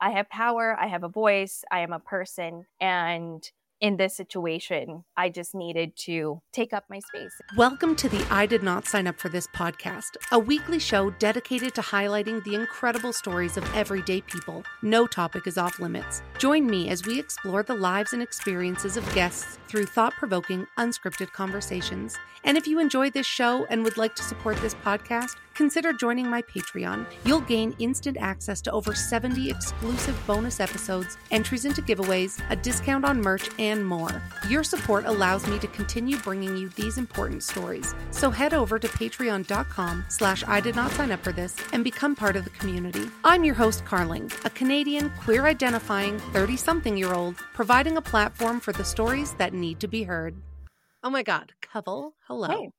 [0.00, 2.66] I have power, I have a voice, I am a person.
[2.80, 3.48] And
[3.80, 7.32] in this situation, I just needed to take up my space.
[7.56, 11.74] Welcome to the I Did Not Sign Up for This podcast, a weekly show dedicated
[11.76, 14.64] to highlighting the incredible stories of everyday people.
[14.82, 16.22] No topic is off limits.
[16.38, 21.30] Join me as we explore the lives and experiences of guests through thought provoking, unscripted
[21.32, 22.16] conversations.
[22.44, 26.28] And if you enjoy this show and would like to support this podcast, consider joining
[26.30, 27.04] my Patreon.
[27.24, 33.04] You'll gain instant access to over 70 exclusive bonus episodes, entries into giveaways, a discount
[33.04, 34.22] on merch, and more.
[34.48, 37.94] Your support allows me to continue bringing you these important stories.
[38.10, 42.16] So head over to patreon.com slash I did not sign up for this and become
[42.16, 43.08] part of the community.
[43.24, 48.60] I'm your host, Carling, a Canadian queer identifying 30 something year old, providing a platform
[48.60, 50.34] for the stories that need to be heard.
[51.02, 52.48] Oh my God, Kawal, hello.
[52.48, 52.70] Hey.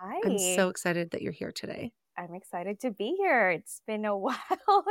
[0.00, 0.20] Hi.
[0.24, 1.92] I'm so excited that you're here today.
[2.16, 3.50] I'm excited to be here.
[3.50, 4.36] It's been a while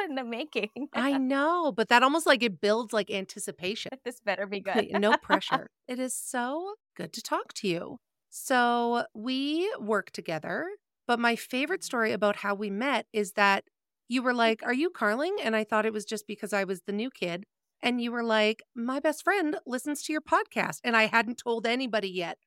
[0.05, 0.69] in the making.
[0.93, 3.91] I know, but that almost like it builds like anticipation.
[4.05, 4.91] this better be good.
[4.93, 5.67] no pressure.
[5.87, 7.97] It is so good to talk to you.
[8.29, 10.65] So we work together,
[11.05, 11.85] but my favorite mm-hmm.
[11.85, 13.65] story about how we met is that
[14.07, 14.37] you were mm-hmm.
[14.37, 15.35] like, Are you Carling?
[15.43, 17.43] And I thought it was just because I was the new kid.
[17.83, 20.79] And you were like, My best friend listens to your podcast.
[20.83, 22.37] And I hadn't told anybody yet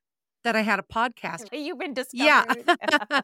[0.43, 1.49] that I had a podcast.
[1.53, 2.65] You've been discovered.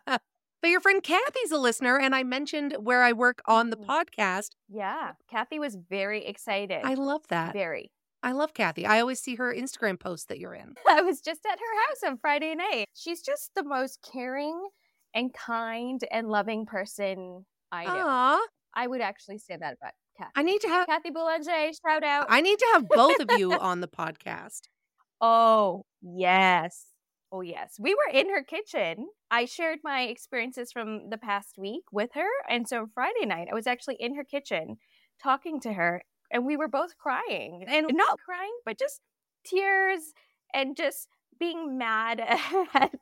[0.07, 0.19] Yeah.
[0.63, 3.87] But your friend Kathy's a listener, and I mentioned where I work on the Mhm.
[3.87, 4.51] podcast.
[4.69, 5.13] yeah.
[5.31, 6.83] Kathy was very excited.
[6.85, 7.53] I love that.
[7.53, 7.91] very.
[8.23, 8.85] I love Kathy.
[8.85, 10.75] I always see her Instagram posts that you're in.
[10.87, 12.87] I was just at her house on Friday night.
[12.95, 14.69] She's just the most caring
[15.15, 18.07] and kind and loving person I know.
[18.07, 20.33] Aw, I would actually say that about Kathy.
[20.37, 22.27] I need to have Kathy Boulanger, shout out.
[22.29, 24.63] I need to have both of you on the podcast.
[25.23, 26.90] Oh, yes.
[27.33, 27.77] Oh, yes.
[27.79, 29.09] We were in her kitchen.
[29.31, 32.29] I shared my experiences from the past week with her.
[32.49, 34.79] And so Friday night, I was actually in her kitchen
[35.23, 37.65] talking to her, and we were both crying.
[37.69, 39.01] And not crying, but just
[39.45, 40.13] tears
[40.53, 42.21] and just being mad
[42.75, 42.99] at,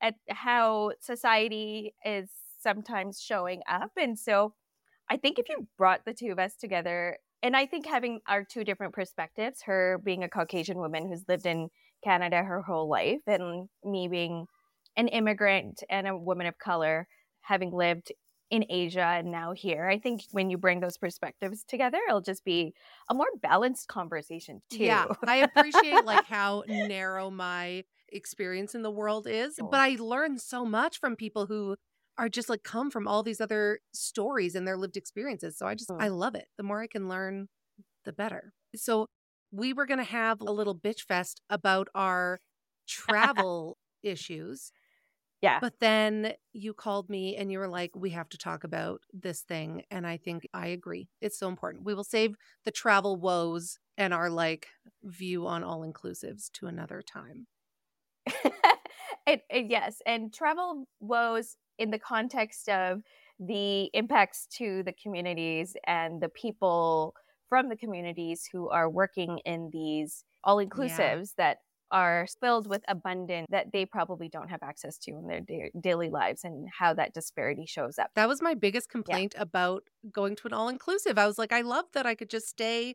[0.00, 2.30] at how society is
[2.60, 3.90] sometimes showing up.
[3.96, 4.54] And so
[5.08, 5.64] I think if you mm-hmm.
[5.76, 10.00] brought the two of us together, and I think having our two different perspectives, her
[10.02, 11.68] being a Caucasian woman who's lived in
[12.06, 14.46] Canada her whole life, and me being
[14.96, 17.08] an immigrant and a woman of color,
[17.40, 18.12] having lived
[18.50, 22.44] in Asia and now here, I think when you bring those perspectives together, it'll just
[22.44, 22.74] be
[23.10, 24.80] a more balanced conversation too.
[24.80, 30.38] Yeah, I appreciate like how narrow my experience in the world is, but I learn
[30.38, 31.76] so much from people who
[32.18, 35.56] are just like come from all these other stories and their lived experiences.
[35.56, 36.00] So I just Mm.
[36.00, 36.48] I love it.
[36.56, 37.48] The more I can learn,
[38.04, 38.54] the better.
[38.76, 39.08] So
[39.56, 42.40] we were going to have a little bitch fest about our
[42.88, 44.72] travel issues.
[45.42, 45.60] Yeah.
[45.60, 49.42] But then you called me and you were like, we have to talk about this
[49.42, 49.84] thing.
[49.90, 51.10] And I think I agree.
[51.20, 51.84] It's so important.
[51.84, 54.68] We will save the travel woes and our like
[55.02, 57.46] view on all inclusives to another time.
[59.26, 63.02] it, it- yes, and travel woes in the context of
[63.38, 67.14] the impacts to the communities and the people
[67.48, 71.58] from the communities who are working in these all inclusives that
[71.90, 76.10] are filled with abundance that they probably don't have access to in their da- daily
[76.10, 78.10] lives and how that disparity shows up.
[78.16, 81.16] That was my biggest complaint about going to an all inclusive.
[81.18, 82.94] I was like, I love that I could just stay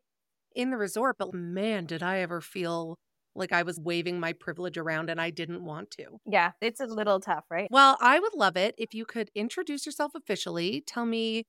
[0.54, 2.98] in the resort, but man, did I ever feel
[3.34, 6.20] like I was waving my privilege around and I didn't want to.
[6.26, 7.70] Yeah, it's a little tough, right?
[7.72, 10.84] Well, I would love it if you could introduce yourself officially.
[10.86, 11.46] Tell me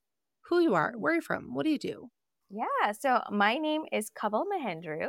[0.49, 2.09] who you are, where you're from, what do you do?
[2.53, 5.09] Yeah, so my name is Kawal Mahendru.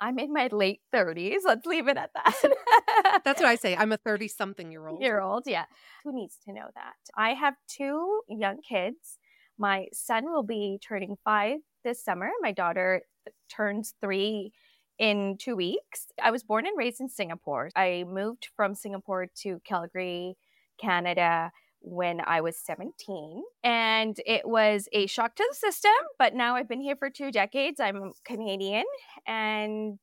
[0.00, 1.38] I'm in my late 30s.
[1.44, 3.22] Let's leave it at that.
[3.24, 3.76] That's what I say.
[3.76, 5.00] I'm a 30 something year old.
[5.00, 5.44] year old.
[5.46, 5.66] Yeah.
[6.02, 6.94] Who needs to know that?
[7.16, 9.18] I have two young kids.
[9.56, 12.28] My son will be turning five this summer.
[12.40, 13.02] My daughter
[13.48, 14.52] turns three
[14.98, 16.08] in two weeks.
[16.20, 17.70] I was born and raised in Singapore.
[17.76, 20.34] I moved from Singapore to Calgary,
[20.80, 21.52] Canada
[21.84, 23.42] when I was 17.
[23.62, 27.30] And it was a shock to the system, but now I've been here for two
[27.30, 27.78] decades.
[27.78, 28.84] I'm Canadian
[29.26, 29.98] and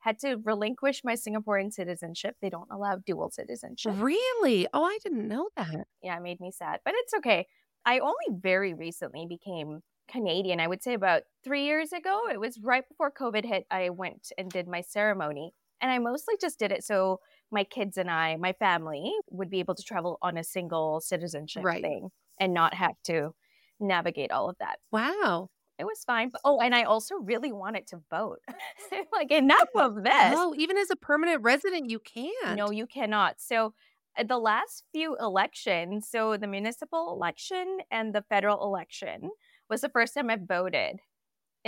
[0.00, 2.36] had to relinquish my Singaporean citizenship.
[2.40, 3.92] They don't allow dual citizenship.
[3.96, 4.66] Really?
[4.72, 5.86] Oh, I didn't know that.
[6.02, 7.46] Yeah, it made me sad, but it's okay.
[7.84, 9.80] I only very recently became
[10.10, 10.60] Canadian.
[10.60, 12.22] I would say about three years ago.
[12.32, 13.66] It was right before COVID hit.
[13.70, 15.52] I went and did my ceremony.
[15.80, 17.20] And I mostly just did it so
[17.50, 21.64] my kids and I, my family, would be able to travel on a single citizenship
[21.64, 21.82] Right.
[21.82, 23.34] thing and not have to
[23.80, 24.78] navigate all of that.
[24.92, 25.50] Wow.
[25.78, 26.30] It was fine.
[26.30, 28.40] But, oh, and I also really wanted to vote.
[29.12, 30.34] like, enough of this.
[30.36, 32.56] Oh, even as a permanent resident, you can't.
[32.56, 33.40] No, you cannot.
[33.40, 33.74] So
[34.18, 39.30] uh, the last few elections, so the municipal election and the federal election
[39.70, 40.98] was the first time I voted.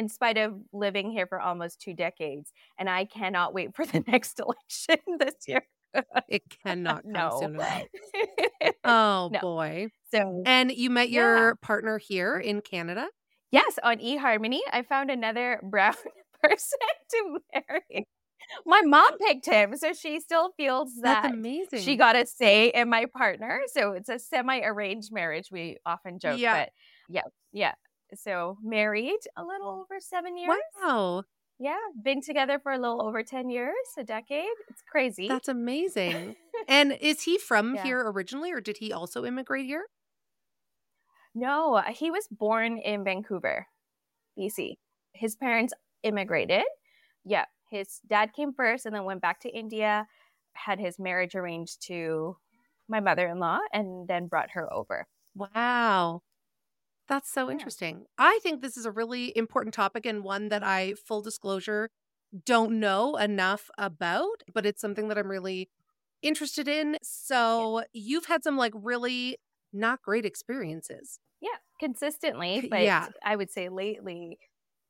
[0.00, 2.52] In spite of living here for almost two decades.
[2.79, 5.62] And I cannot wait for the next election this year.
[6.29, 7.38] it cannot come no.
[7.41, 7.82] soon enough.
[8.85, 9.41] Oh No.
[9.41, 9.88] boy.
[10.12, 11.20] So, And you met Yeah.
[11.20, 13.08] your partner here in Canada?
[13.52, 15.94] yes, on eHarmony, I found another brown
[16.43, 16.79] person
[17.11, 18.06] to marry.
[18.67, 21.81] My mom picked him, so she still feels That's that amazing.
[21.82, 23.61] she got a say in my partner.
[23.73, 25.49] So it's a semi-arranged marriage.
[25.52, 26.64] We often joke, Yeah.
[26.64, 26.70] but
[27.08, 27.75] yeah, yeah.
[28.15, 30.57] So married a little over seven years.
[30.83, 31.25] Wow.
[31.59, 34.49] Yeah, been together for a little over ten years, a decade.
[34.69, 35.29] It's crazy.
[35.29, 36.37] That's amazing.
[36.69, 37.83] and is he from Yeah.
[37.85, 39.85] here originally or did he also immigrate here?
[41.35, 43.67] no, uh, he was born in Vancouver,
[44.39, 44.79] BC.
[45.12, 45.73] His parents
[46.03, 46.65] immigrated.
[47.25, 50.07] Yeah, his dad came first and then went back to India,
[50.55, 52.37] had his marriage arranged to
[52.89, 55.07] my mother-in-law, and then brought her over.
[55.37, 56.23] Wow.
[57.11, 57.53] That's so Yeah.
[57.53, 58.07] interesting.
[58.19, 61.91] I think this is a really important topic and one that I, full disclosure,
[62.47, 65.69] don't know enough about, but it's something that I'm really
[66.23, 66.99] interested in.
[67.03, 69.39] So you've had some like really
[69.73, 71.21] not great experiences.
[71.43, 73.09] Yeah, consistently, but Yeah.
[73.25, 74.39] I would say lately,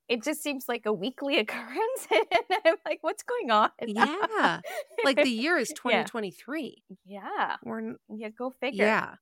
[0.09, 2.27] it just seems like a weekly occurrence, and
[2.67, 3.71] I'm like, what's going on?
[3.87, 4.61] Yeah.
[5.05, 6.85] Like the year is 2023.
[7.07, 8.85] yeah, We're yeah, go figure.
[8.85, 9.15] yeah.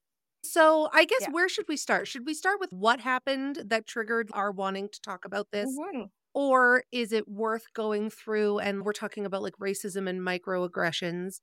[0.42, 1.28] So I guess Yeah.
[1.28, 2.08] where should we start?
[2.08, 5.80] Should we start with what happened that triggered our wanting to talk about this?
[5.80, 6.10] Mhm.
[6.34, 11.40] Or is it worth going through and we're talking about like racism and microaggressions?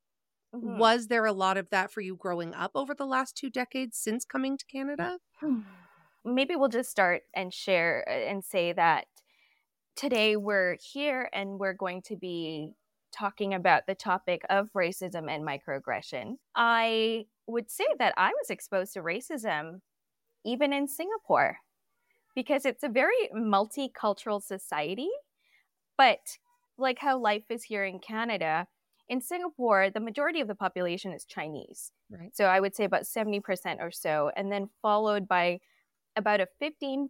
[0.54, 0.86] Mhm.
[0.86, 3.98] Was there a lot of that for you growing up over the last two decades
[3.98, 5.20] since coming to Canada?
[6.24, 9.08] Maybe we'll just start and share uh, and say that
[9.96, 12.74] today we're here and we're going to be
[13.12, 16.38] talking about the topic of racism and microaggression.
[16.56, 19.82] I would say that I was exposed to racism
[20.46, 21.58] even in Singapore
[22.36, 25.10] because it's a very multicultural society.
[25.98, 26.20] But
[26.78, 28.68] like how life is here in Canada,
[29.08, 31.92] in Singapore, the majority of the population is Chinese.
[32.10, 32.36] Right.
[32.36, 33.42] So I would say about 70%
[33.80, 35.60] or so, and then followed by
[36.16, 37.08] about a 15%,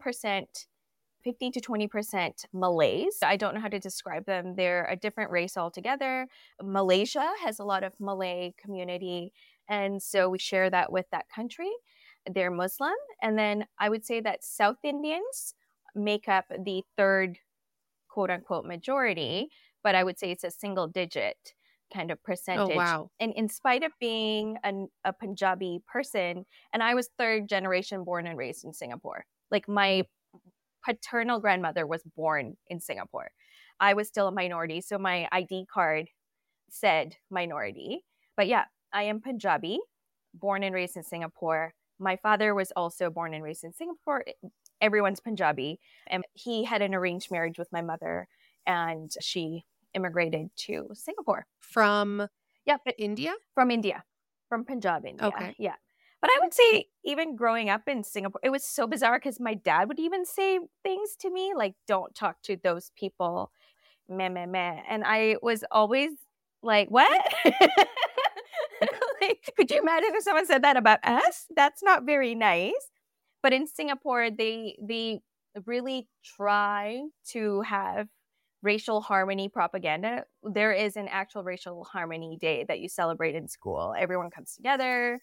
[1.23, 3.17] 15 to 20% Malays.
[3.23, 4.55] I don't know how to describe them.
[4.55, 6.27] They're a different race altogether.
[6.61, 9.31] Malaysia has a lot of Malay community,
[9.69, 11.71] and so we share that with that country.
[12.31, 12.94] They're Muslim.
[13.21, 15.53] And then I would say that South Indians
[15.94, 17.38] make up the third
[18.09, 19.50] quote unquote majority,
[19.83, 21.53] but I would say it's a single digit
[21.94, 23.12] kind of oh, percentage Oh, wow.
[23.19, 28.25] and in spite of being an, a Punjabi person, and I was third generation born
[28.27, 29.25] and raised in Singapore.
[29.51, 30.03] Like my
[30.83, 33.29] paternal grandmother was born in Singapore.
[33.79, 36.07] I was still a minority, so my ID card
[36.69, 38.03] said minority.
[38.38, 38.65] But yeah,
[38.95, 39.80] I am Punjabi,
[40.33, 41.74] born and raised in Singapore.
[42.00, 44.24] My father was also born and raised in Singapore.
[44.80, 48.27] Everyone's Punjabi, and he had an arranged marriage with my mother,
[48.65, 51.45] and she immigrated to Singapore.
[51.59, 52.30] From
[52.65, 53.33] Yeah, but India?
[53.53, 54.06] from India,
[54.47, 55.27] from Punjab, India.
[55.27, 55.56] Okay.
[55.59, 55.75] Yeah.
[56.21, 59.53] But I would say, even growing up in Singapore, it was so bizarre because my
[59.53, 63.51] dad would even say things to me like, don't talk to those people,
[64.09, 64.81] meh, meh, meh.
[64.89, 66.12] And I was always
[66.63, 67.21] like, what?
[69.57, 71.45] could you imagine if someone said that about us?
[71.56, 72.74] That's not very nice.
[73.42, 75.19] But in Singapore, they they
[75.66, 77.01] really try
[77.31, 78.07] to have
[78.62, 80.26] racial harmony propaganda.
[80.44, 83.94] There is an actual racial harmony day that you celebrate in school.
[83.97, 85.19] Everyone comes together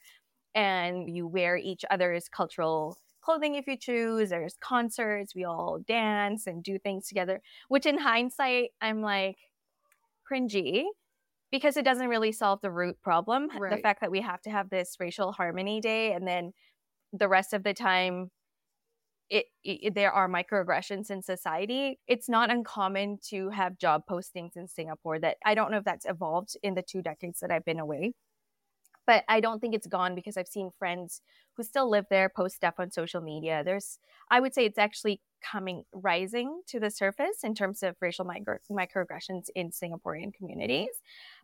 [0.55, 4.31] and you wear each other's cultural clothing if you choose.
[4.31, 9.37] There's concerts, we all dance and do things together, which in hindsight, I'm like
[10.31, 10.85] cringy
[11.53, 13.49] because it doesn't really solve the root problem.
[13.77, 16.53] The fact that we have to have this racial harmony day and then
[17.13, 18.31] the rest of the time
[19.31, 21.99] it, it, there are microaggressions in society.
[22.07, 26.05] It's not uncommon to have job postings in Singapore that I don't know if that's
[26.07, 28.13] evolved in the two decades that I've been away.
[29.07, 31.23] But I don't think it's gone because I've seen friends
[31.57, 33.63] who still live there post stuff on social media.
[33.65, 33.99] There's
[34.31, 38.59] I would say it's actually coming rising to the surface in terms of racial micro,
[38.71, 40.91] microaggressions in Singaporean communities.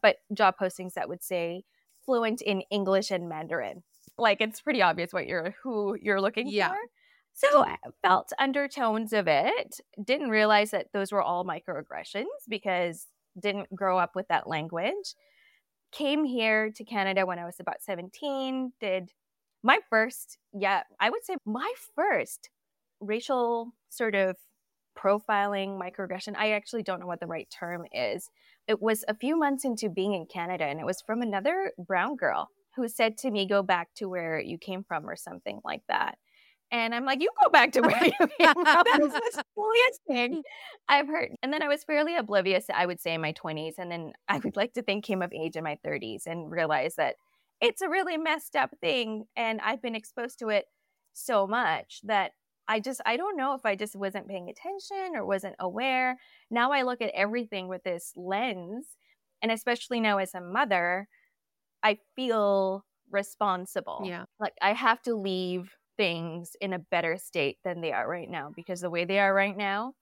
[0.03, 1.65] But job postings that would say
[2.05, 3.83] fluent in English and Mandarin.
[4.17, 6.69] Like it's pretty obvious what you're who you're looking Yeah.
[6.71, 6.77] for.
[7.35, 9.81] So I felt undertones of it.
[10.03, 13.07] Didn't realize that those were all microaggressions because
[13.39, 15.15] didn't grow up with that language.
[15.93, 18.73] Came here to Canada when I was about 17.
[18.81, 19.13] Did
[19.63, 22.51] my first, yeah, I would say my first
[23.01, 24.37] racial sort of
[24.99, 26.35] profiling microaggression.
[26.37, 28.31] I actually don't know what the right term is.
[28.67, 32.17] It was a few months into being in Canada and it was from another brown
[32.17, 35.83] girl who said to me, go back to where you came from or something like
[35.89, 36.19] that.
[36.71, 38.65] And I'm like, you go back to where you came from.
[38.65, 40.43] That is the silliest thing
[40.89, 41.31] I've heard.
[41.43, 43.75] And then I was fairly oblivious, I would say, in my 20s.
[43.79, 46.99] And then I would like to think came of age in my 30s and realized
[46.99, 47.15] that
[47.61, 49.25] it's a really messed up thing.
[49.35, 50.67] And I've been exposed to it
[51.15, 52.33] so much that
[52.69, 56.17] I just, I don't know if I just wasn't paying attention or wasn't aware.
[56.51, 58.87] Now I look at everything with this lens.
[59.43, 61.09] And especially now as a mother,
[61.83, 64.03] I feel responsible.
[64.05, 64.25] Yeah.
[64.39, 68.53] Like I have to leave things in a better state than they are right now
[68.55, 69.95] because the way they are right now,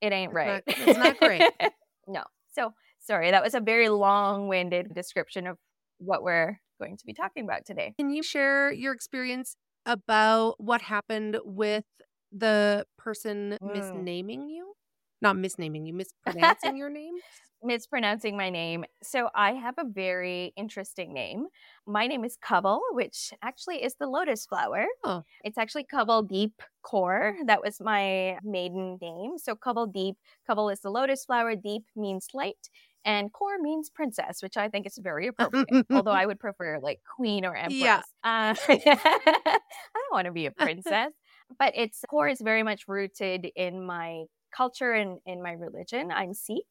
[0.00, 0.62] it ain't It's right.
[0.66, 1.42] not- it's not great.
[2.06, 2.22] no.
[2.54, 5.58] So sorry, that was a very long winded description of
[5.98, 7.94] what we're going to be talking about today.
[7.98, 9.56] Can you share your experience
[9.86, 11.84] about what happened with
[12.32, 13.72] the person Mm.
[13.76, 14.74] misnaming you?
[15.22, 17.14] Not misnaming you, mispronouncing your name?
[17.62, 18.84] mispronouncing my name.
[19.02, 21.46] So I have a very interesting name.
[21.86, 24.86] My name is Kaval, which actually is the lotus flower.
[25.04, 25.22] Oh.
[25.42, 26.52] It's actually Kaval Deep
[26.84, 27.34] Kaur.
[27.46, 29.38] That was my maiden name.
[29.38, 30.16] So Kaval Deep,
[30.48, 32.68] Kaval is the lotus flower, Deep means light,
[33.06, 35.86] and Kaur means princess, which I think is very appropriate.
[35.90, 37.74] Although I would prefer like queen or empress.
[37.74, 38.02] Yeah.
[38.22, 39.58] Uh, I
[39.94, 41.12] don't want to be a princess.
[41.58, 46.10] but it's Kaur is very much rooted in my culture and in my religion.
[46.10, 46.66] I'm Sikh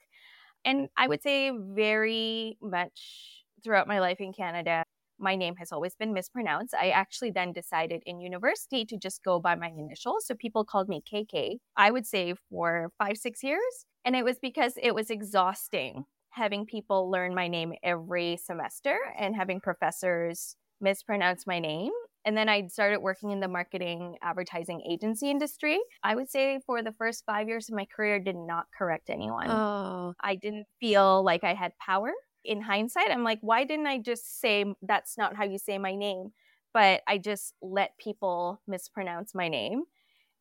[0.65, 4.83] and I would say very much throughout my life in Canada,
[5.19, 6.73] my name has always been mispronounced.
[6.73, 10.25] I actually then decided in university to just go by my initials.
[10.25, 13.85] So people called me KK, I would say for five, six years.
[14.03, 19.35] And it was because it was exhausting having people learn my name every semester and
[19.35, 21.91] having professors mispronounce my name.
[22.25, 25.79] And then I started working in the marketing advertising agency industry.
[26.03, 29.49] I would say for the first five years of my career, did not correct anyone.
[29.49, 32.11] Oh, I didn't feel like I had power.
[32.43, 35.95] In hindsight, I'm like, why didn't I just say that's not how you say my
[35.95, 36.31] name?
[36.73, 39.83] But I just let people mispronounce my name.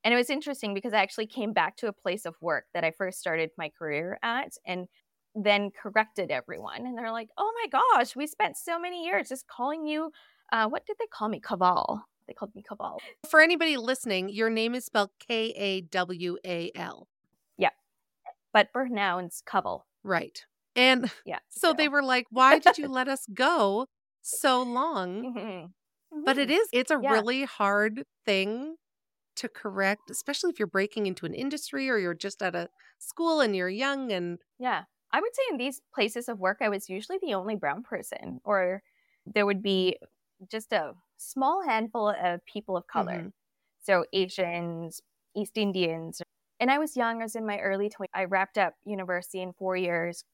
[0.03, 2.85] And it was interesting because I actually came back to a place of work that
[2.85, 4.87] I first started my career at and
[5.35, 6.87] then corrected everyone.
[6.87, 10.13] And they're like, oh my gosh, we spent so many years just calling you,
[10.53, 11.41] uh, what did they call me?
[11.41, 12.03] Kaval.
[12.27, 13.01] They called me Kaval.
[13.29, 17.09] for anybody listening, your name is spelled K A W A L.
[17.57, 17.71] Yeah.
[18.53, 19.83] But pronounced Kaval.
[20.03, 20.45] Right.
[20.77, 21.41] And Yeah.
[21.49, 23.87] so they were like, why did you let us go
[24.23, 25.27] so long?
[25.35, 25.75] Mhm.
[26.25, 26.51] But it Mhm.
[26.51, 27.11] is, it's a Yeah.
[27.11, 28.77] really hard thing
[29.37, 33.41] to correct, especially if you're breaking into an industry or you're just at a school
[33.41, 34.85] and you're young and Yeah.
[35.15, 38.41] I would say in these places of work, I was usually the only brown person,
[38.45, 38.83] or
[39.27, 39.99] there would be
[40.51, 43.27] just a small handful of people of color.
[43.27, 43.33] Mhm.
[43.83, 45.01] So Asians,
[45.37, 46.23] East Indians.
[46.61, 48.13] And I was young, I was in my early 20s.
[48.15, 50.25] I wrapped up university in four years,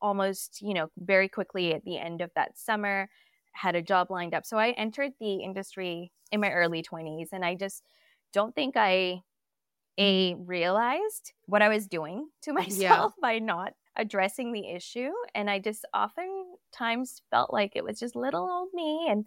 [0.00, 3.10] almost, you know, very quickly at the end of that summer,
[3.52, 4.46] had a job lined up.
[4.46, 7.84] So I entered the industry in my early 20s, and I just
[8.32, 9.22] don't think I
[9.98, 15.10] a realized what I was doing to myself by not addressing the issue.
[15.34, 19.26] And I just oftentimes felt like it was just little old me and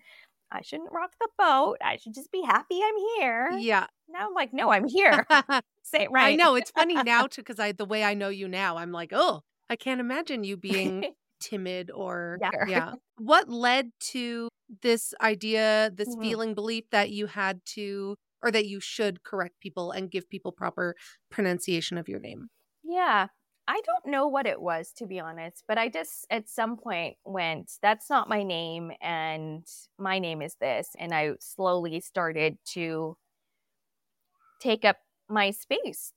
[0.52, 1.78] I shouldn't rock the boat.
[1.84, 3.50] I should just be happy I'm here.
[3.60, 3.88] yeah.
[4.10, 5.26] Now I'm like, no, I'm here.
[5.84, 6.34] Say it right.
[6.34, 8.92] I know it's funny now too because I the way I know you now, I'm
[8.92, 11.06] like, oh, I can't imagine you being
[11.40, 12.66] timid or Yeah.
[12.68, 12.94] yeah.
[13.18, 14.50] What led to
[14.82, 16.22] this idea, this Mhm.
[16.22, 20.52] feeling, belief that you had to or that you should correct people and give people
[20.52, 20.96] proper
[21.32, 22.50] pronunciation of your name?
[22.84, 23.28] Yeah.
[23.68, 27.18] I don't know what it was, to be honest, but I just at some point
[27.24, 29.66] went, that's not my name, and
[29.98, 30.90] my name is this.
[31.00, 33.18] And I slowly started to
[34.60, 34.98] take up
[35.30, 36.14] my space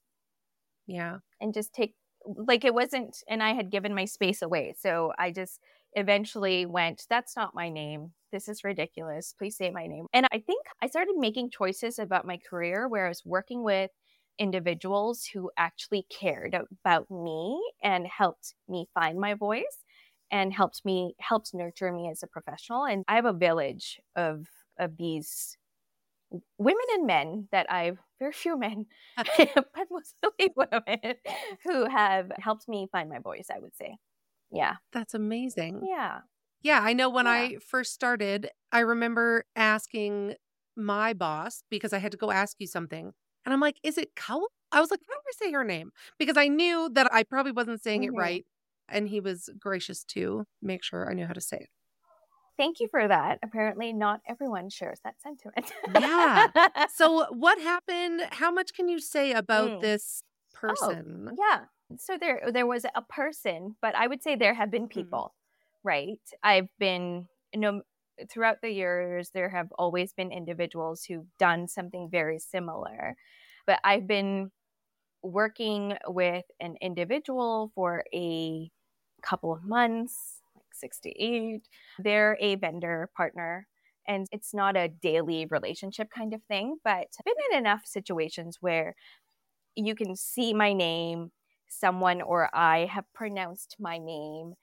[0.87, 1.19] Yeah.
[1.41, 4.75] and just take, like, it wasn't, and I had given my space away.
[4.79, 5.61] So I just
[5.95, 8.13] eventually went, that's not my name.
[8.33, 9.35] This is ridiculous.
[9.39, 10.07] Please say my name.
[10.13, 13.91] And I think I started making choices about my career where I was working with
[14.39, 19.85] individuals who actually cared about me and helped me find my voice
[20.31, 24.47] and helped me helped nurture me as a professional and i have a village of
[24.79, 25.57] of these
[26.59, 28.87] women and men that i've very few men
[29.37, 31.15] but mostly women
[31.65, 33.97] who have helped me find my voice i would say
[34.51, 35.89] yeah That's amazing.
[35.89, 36.21] yeah
[36.63, 37.29] Yeah, I know when Yeah.
[37.29, 40.37] I first started, I remember asking
[40.77, 43.15] my boss because I had to go ask you something.
[43.47, 44.49] And I'm like, is it Kaul?
[44.73, 45.93] I was like, how do I say her name?
[46.19, 48.05] Because I knew that I probably wasn't saying Mhm.
[48.05, 48.47] it right.
[48.89, 51.71] And he was gracious to make sure I knew how to say it.
[52.57, 56.49] thank you for that apparently not everyone shares that sentiment Yeah.
[56.89, 58.23] So, what happened?
[58.33, 59.81] How much can you say about Mm.
[59.81, 60.23] this
[60.53, 61.39] person?
[61.39, 61.67] Yeah.
[61.97, 65.21] So there there was a person, but I would say there have been Mhm.
[65.21, 65.35] people,
[65.85, 66.21] right?
[66.43, 67.83] I've been you know
[68.31, 73.17] throughout the years, there have always been individuals who've done something very similar.
[73.67, 74.51] But I've been
[75.23, 78.71] working with an individual for a
[79.23, 81.63] couple of months, like six to eight.
[81.99, 83.67] They're a vendor partner.
[84.09, 88.59] And it's not a daily relationship kind of thing, but I've been in enough situations
[88.61, 88.95] where
[89.75, 91.33] you can see my name,
[91.69, 94.55] someone or I have pronounced my name,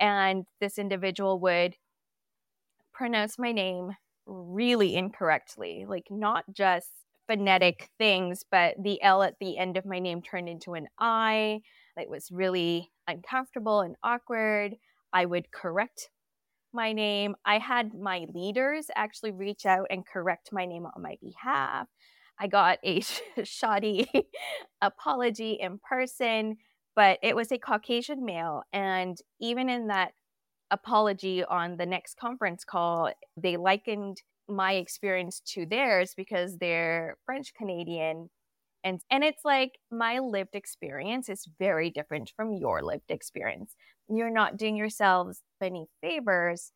[0.00, 1.76] and this individual would
[2.98, 3.92] pronounce my name
[4.26, 6.90] really incorrectly, like not just
[7.28, 11.60] phonetic things, but the L at the end of my name turned into an I.
[11.96, 14.74] It was really uncomfortable and awkward.
[15.12, 16.10] I would correct
[16.72, 17.36] my name.
[17.44, 21.86] I had my leaders actually reach out and correct my name on my behalf.
[22.40, 23.00] I got a
[23.44, 24.10] shoddy
[24.82, 26.56] apology in person,
[26.96, 28.62] but it was a Caucasian male.
[28.72, 30.12] And even in that
[30.70, 37.52] apology on the next conference call, they likened my experience to theirs because they're French
[37.54, 38.30] Canadian.
[38.84, 43.74] And, and it's like my lived experience is very different from your lived experience.
[44.08, 46.72] You're not doing yourselves any favors.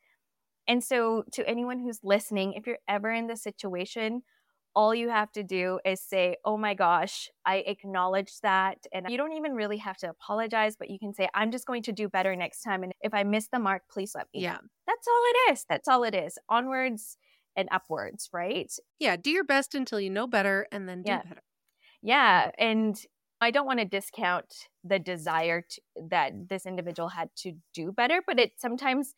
[0.68, 4.22] And so, to anyone who's listening, if you're ever in this situation,
[4.74, 8.78] all you have to do is say, Oh my gosh, I acknowledge that.
[8.92, 11.82] And you don't even really have to apologize, but you can say, I'm just going
[11.84, 12.82] to do better next time.
[12.82, 14.42] And if I miss the mark, please let me.
[14.42, 14.58] Yeah.
[14.86, 15.64] That's all it is.
[15.68, 16.38] That's all it is.
[16.48, 17.16] Onwards
[17.56, 18.72] and upwards, right?
[18.98, 19.16] Yeah.
[19.16, 21.22] Do your best until you know better and then do yeah.
[21.22, 21.42] better.
[22.02, 22.50] Yeah.
[22.58, 22.96] And
[23.40, 24.46] I don't want to discount
[24.84, 29.14] the desire to, that this individual had to do better, but it sometimes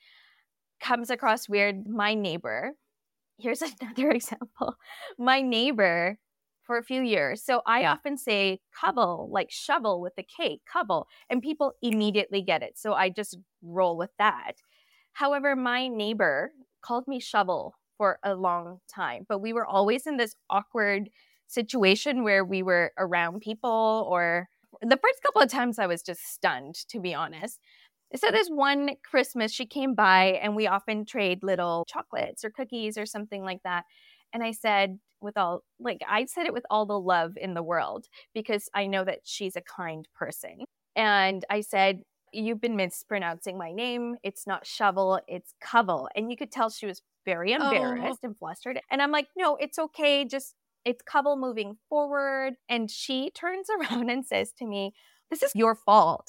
[0.81, 1.87] comes across weird.
[1.87, 2.73] My neighbor,
[3.39, 4.77] here's another example.
[5.19, 6.19] My neighbor
[6.63, 7.43] for a few years.
[7.45, 12.63] So I often say cobble, like shovel with the K, cobble, and people immediately get
[12.63, 12.79] it.
[12.79, 14.53] So I just roll with that.
[15.13, 20.17] However, my neighbor called me shovel for a long time, but we were always in
[20.17, 21.11] this awkward
[21.47, 24.49] situation where we were around people or
[24.83, 27.61] the first couple of times I was just stunned, to be honest.
[28.17, 32.97] So this one Christmas she came by and we often trade little chocolates or cookies
[32.97, 33.85] or something like that.
[34.33, 37.63] And I said, with all, like, I said it with all the love in the
[37.63, 40.65] world because I know that she's a kind person.
[40.95, 42.03] And I said,
[42.37, 44.17] You've been mispronouncing my name.
[44.25, 46.09] It's not shovel, it's covel.
[46.17, 47.63] And you could tell she was very oh.
[47.63, 48.27] embarrassed oh.
[48.27, 48.81] and flustered.
[48.91, 50.25] And I'm like, No, it's okay.
[50.25, 52.55] Just, it's covel moving forward.
[52.69, 54.95] And she turns around and says to me,
[55.31, 56.29] This is your fault.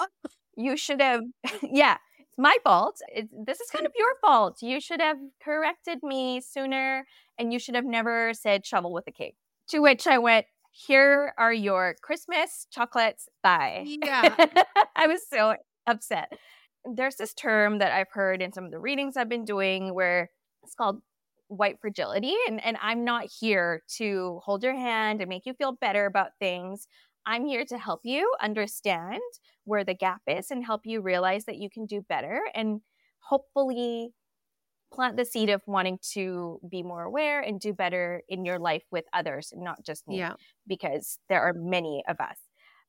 [0.56, 1.20] you should have,
[1.62, 3.00] yeah, it's my fault.
[3.08, 4.58] It, this is kind of your fault.
[4.62, 7.06] You should have corrected me sooner
[7.38, 9.36] and you should have never said shovel with a cake.
[9.70, 13.28] To which I went, here are your Christmas chocolates.
[13.42, 13.84] Bye.
[13.86, 14.34] Yeah.
[14.96, 16.32] I was so upset.
[16.84, 20.30] There's this term that I've heard in some of the readings I've been doing where
[20.62, 21.00] it's called
[21.48, 22.34] white fragility.
[22.48, 26.30] And, and I'm not here to hold your hand and make you feel better about
[26.38, 26.86] things.
[27.24, 29.20] I'm here to help you understand
[29.66, 32.80] where the gap is and help you realize that you can do better and
[33.18, 34.10] hopefully
[34.92, 38.84] plant the seed of wanting to be more aware and do better in your life
[38.90, 40.34] with others and not just me yeah.
[40.66, 42.36] because there are many of us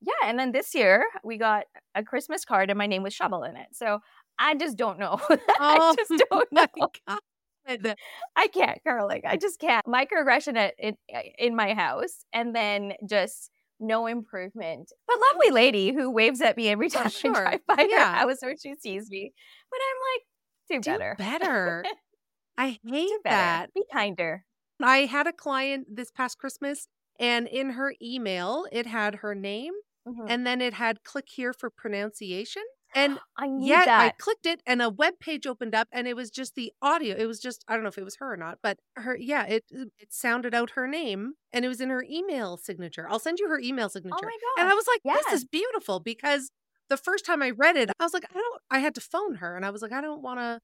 [0.01, 3.43] yeah and then this year we got a christmas card and my name was shovel
[3.43, 3.99] in it so
[4.37, 7.95] i just don't know oh, i just don't know God.
[8.35, 9.21] i can't Caroline.
[9.25, 10.95] i just can't microaggression in,
[11.39, 14.91] in my house and then just no improvement.
[15.07, 17.35] But lovely lady who waves at me every time sure.
[17.35, 18.11] I drive by yeah.
[18.11, 19.33] her house or she sees me.
[19.71, 21.15] But I'm like, do, do better.
[21.17, 21.85] better.
[22.57, 23.73] I hate that.
[23.73, 24.43] Be kinder.
[24.81, 26.87] I had a client this past Christmas
[27.19, 29.73] and in her email it had her name
[30.07, 30.25] mm-hmm.
[30.27, 32.63] and then it had click here for pronunciation.
[32.95, 34.01] And I yet that.
[34.01, 37.15] I clicked it and a web page opened up and it was just the audio.
[37.17, 39.45] It was just I don't know if it was her or not, but her yeah,
[39.45, 43.07] it uh, it sounded out her name and it was in her email signature.
[43.09, 44.17] I'll send you her email oh signature.
[44.21, 44.61] Oh my god.
[44.61, 45.23] And I was like, yes.
[45.25, 46.51] this is beautiful because
[46.89, 49.35] the first time I read it, I was like, I don't I had to phone
[49.35, 50.61] her and I was like, I don't want to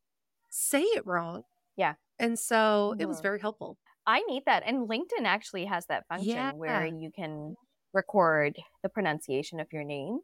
[0.50, 1.44] say it wrong.
[1.76, 1.94] Yeah.
[2.20, 3.78] And so it was very helpful.
[4.06, 4.64] I need that.
[4.66, 6.52] And LinkedIn actually has that function yeah.
[6.52, 7.56] where you can
[7.94, 10.20] record the pronunciation of your name.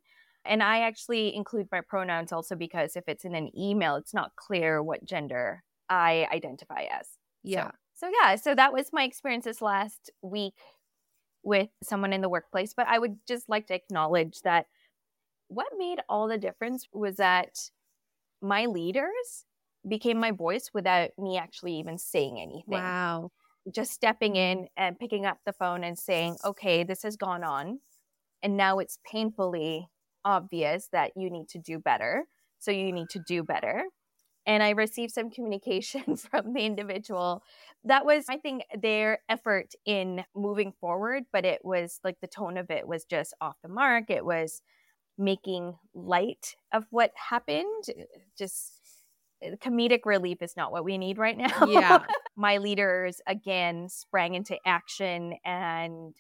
[0.50, 4.36] And I actually include my pronouns also because if it's in an email, it's not
[4.36, 7.08] clear what gender I identify as.
[7.44, 7.70] Yeah.
[7.94, 10.56] So, so yeah, so that was my experience this last week
[11.44, 12.74] with someone in the workplace.
[12.76, 14.66] But I would just like to acknowledge that
[15.50, 17.56] what made all the difference was that
[18.42, 19.46] my leaders
[19.88, 22.64] became my voice without me actually even saying anything.
[22.68, 23.32] Wow.
[23.72, 27.80] Just stepping in and picking up the phone and saying, okay, this has gone on.
[28.42, 29.90] And now it's painfully
[30.26, 32.26] obvious that you need to do better.
[32.60, 33.84] So you need to do better.
[34.46, 37.44] and I received some communication from the individual.
[37.84, 42.58] That was, I think, their effort in moving forward, but it was like the tone
[42.58, 44.10] of it was just off the mark.
[44.10, 44.62] It was
[45.18, 47.86] making light of what happened.
[47.90, 48.04] Uh,
[48.38, 48.72] just
[49.46, 51.66] uh, comedic relief is not what we need right now.
[51.68, 52.04] Yeah.
[52.36, 56.16] My leaders again sprang into action and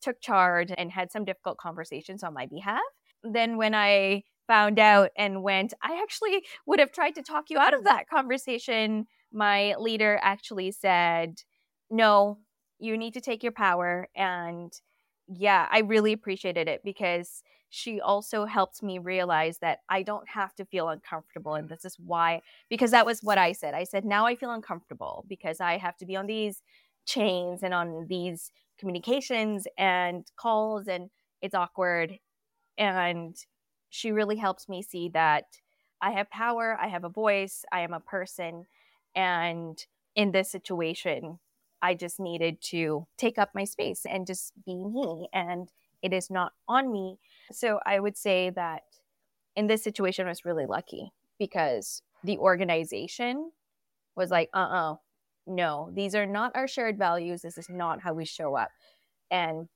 [0.00, 2.80] took charge and had some difficult conversations on my behalf.
[3.22, 7.58] Then when I found out and went, I actually would have tried to talk you
[7.58, 9.06] out of that conversation.
[9.32, 11.42] My leader actually said,
[11.90, 12.38] No,
[12.78, 14.08] you need to take your power.
[14.16, 14.72] And
[15.28, 20.54] yeah, I really appreciated it because she also helped me realize that I don't have
[20.54, 21.54] to feel uncomfortable.
[21.54, 23.74] And this is why, because that was what I said.
[23.74, 26.62] I said, now I feel uncomfortable because I have to be on these
[27.04, 31.10] chains and on these communications and calls, and
[31.42, 32.18] it's awkward.
[32.78, 33.36] And
[33.90, 35.44] she really helps me see that
[36.00, 38.66] I have power, I have a voice, I am a person.
[39.14, 41.40] And in this situation,
[41.82, 45.28] I just needed to take up my space and just be me.
[45.32, 45.68] And
[46.02, 47.18] it is not on me.
[47.50, 48.82] So I would say that
[49.56, 53.50] in this situation, I was really lucky because the organization
[54.16, 54.96] was like, uh uh-uh, uh
[55.46, 57.42] no, these are not our shared values.
[57.42, 58.70] This is not how we show up.
[59.30, 59.68] And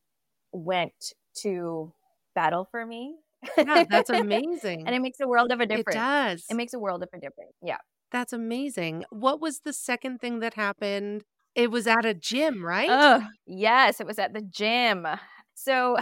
[0.53, 1.93] went to
[2.35, 3.17] battle for me
[3.57, 4.83] yeah, that's amazing.
[4.87, 5.97] and it makes a world of a difference.
[5.97, 6.45] It does.
[6.51, 7.53] It makes a world of a difference.
[7.63, 7.79] Yeah.
[8.11, 9.05] That's amazing.
[9.11, 11.25] What was the second thing that happened?
[11.55, 12.89] It was at a gym, right?
[12.91, 15.07] Oh, yes, it was at the gym.
[15.55, 15.97] So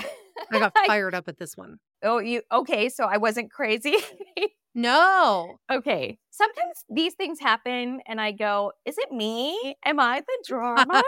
[0.53, 1.79] I got fired up at this one.
[2.03, 2.89] Oh, you okay?
[2.89, 3.97] So I wasn't crazy.
[4.75, 5.57] no.
[5.71, 6.19] Okay.
[6.31, 9.77] Sometimes these things happen and I go, is it me?
[9.85, 11.03] Am I the drama?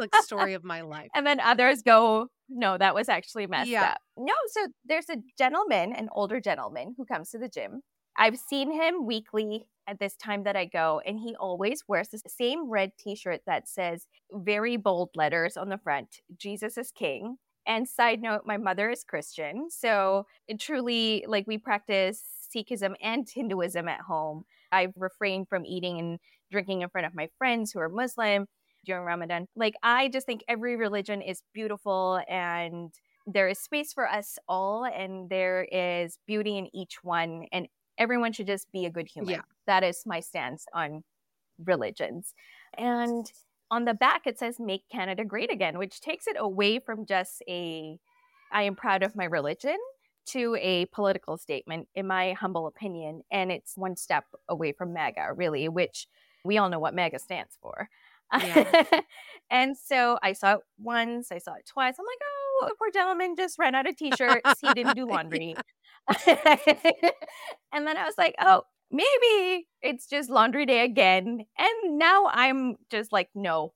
[0.00, 1.08] like story of my life.
[1.14, 3.92] And then others go, no, that was actually messed yeah.
[3.92, 3.98] up.
[4.16, 7.82] No, so there's a gentleman, an older gentleman who comes to the gym.
[8.16, 12.20] I've seen him weekly at this time that I go, and he always wears the
[12.26, 17.36] same red t shirt that says very bold letters on the front Jesus is King.
[17.66, 19.68] And side note, my mother is Christian.
[19.70, 22.22] So it truly, like, we practice
[22.54, 24.44] Sikhism and Hinduism at home.
[24.70, 26.18] I've refrained from eating and
[26.50, 28.46] drinking in front of my friends who are Muslim
[28.84, 29.46] during Ramadan.
[29.56, 32.92] Like, I just think every religion is beautiful and
[33.26, 38.32] there is space for us all, and there is beauty in each one, and everyone
[38.32, 39.36] should just be a good human.
[39.36, 39.40] Yeah.
[39.66, 41.04] That is my stance on
[41.64, 42.34] religions.
[42.76, 43.30] And
[43.70, 47.42] on the back, it says Make Canada Great Again, which takes it away from just
[47.48, 47.98] a
[48.52, 49.76] I am proud of my religion
[50.26, 53.22] to a political statement, in my humble opinion.
[53.30, 56.06] And it's one step away from MAGA, really, which
[56.44, 57.88] we all know what MAGA stands for.
[58.32, 59.00] Yeah.
[59.50, 61.94] and so I saw it once, I saw it twice.
[61.98, 64.60] I'm like, oh, poor gentleman just ran out of t-shirts.
[64.60, 65.56] He didn't do laundry.
[66.26, 71.44] and then I was like, oh, maybe it's just laundry day again.
[71.58, 73.72] And now I'm just like, no.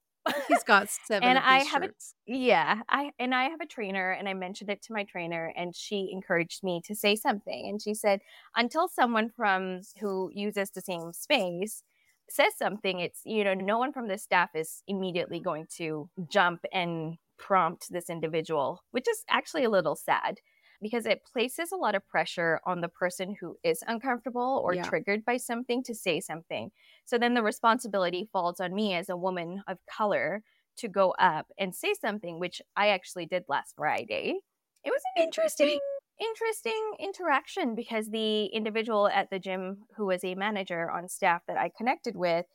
[0.47, 1.27] He's got seven.
[1.27, 1.91] and I have a
[2.27, 5.75] yeah, I and I have a trainer and I mentioned it to my trainer and
[5.75, 7.67] she encouraged me to say something.
[7.67, 8.21] And she said,
[8.55, 11.83] until someone from who uses the same space
[12.31, 16.65] says something, it's, you know, no one from the staff is immediately going to jump
[16.73, 20.41] and prompt this individual, which is actually a little sad
[20.81, 24.83] because it places a lot of pressure on the person who is uncomfortable or yeah.
[24.83, 26.71] triggered by something to say something.
[27.05, 30.43] So then the responsibility falls on me as a woman of color
[30.79, 34.39] to go up and say something, which I actually did last Friday.
[34.85, 35.81] It was interesting
[36.21, 41.57] interesting interaction because the individual at the gym who was a manager on staff that
[41.57, 42.47] I connected with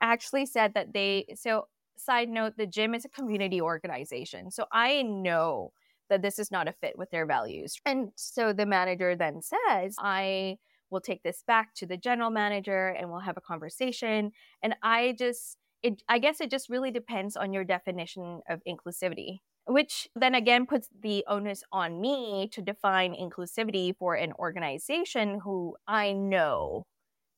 [0.00, 5.02] actually said that they so side note the gym is a community organization so I
[5.02, 5.72] know
[6.08, 7.80] that this is not a fit with their values.
[7.84, 10.58] And so the manager then says I
[10.90, 14.32] will take this back to the general manager and we'll have a conversation.
[14.62, 19.40] And I just it I guess it just really depends on your definition of inclusivity
[19.68, 25.76] which then again puts the onus on me to define inclusivity for an organization who
[25.86, 26.84] I know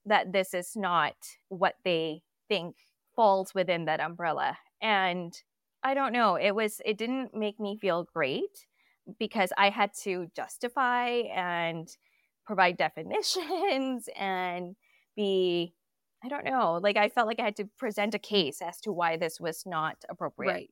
[0.07, 1.14] that this is not
[1.49, 2.77] what they think
[3.16, 4.57] falls within that umbrella.
[4.81, 5.35] And
[5.83, 8.66] I don't know, it was, it didn't make me feel great
[9.19, 11.88] because I had to justify and
[12.47, 14.77] provide definitions and
[15.16, 15.75] be
[16.23, 16.79] I don't know.
[16.83, 19.64] Like I felt like I had to present a case as to why this was
[19.64, 20.53] not appropriate.
[20.53, 20.71] Right.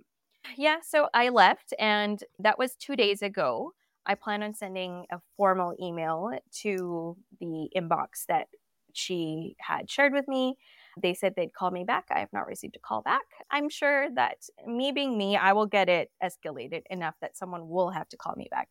[0.56, 3.74] Yeah, so I left, and that was two days ago.
[4.06, 6.30] I plan on sending a formal email
[6.62, 8.48] to the inbox that
[8.94, 10.56] she had shared with me.
[11.00, 12.06] They said they'd call me back.
[12.10, 13.26] I have not received a call back.
[13.50, 17.90] I'm sure that me being me, I will get it escalated enough that someone will
[17.90, 18.68] have to call me back.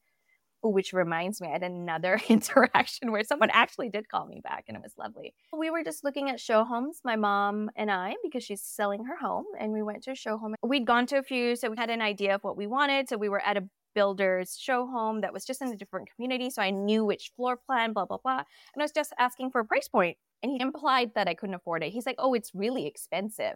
[0.72, 4.78] Which reminds me, I had another interaction where someone actually did call me back and
[4.78, 5.34] it was lovely.
[5.58, 9.18] We were just looking at show homes, my mom and I, because she's selling her
[9.18, 10.56] home, and we went to a show home.
[10.64, 13.10] We'd gone to a few, so we had an idea of what we wanted.
[13.10, 16.50] So we were at a builder's show home that was just in a different community.
[16.52, 18.44] So I knew which floor plan, blah, blah, blah.
[18.74, 20.18] And I was just asking for a price point.
[20.44, 21.92] And he implied that I couldn't afford it.
[21.92, 23.56] He's like, oh, it's really expensive.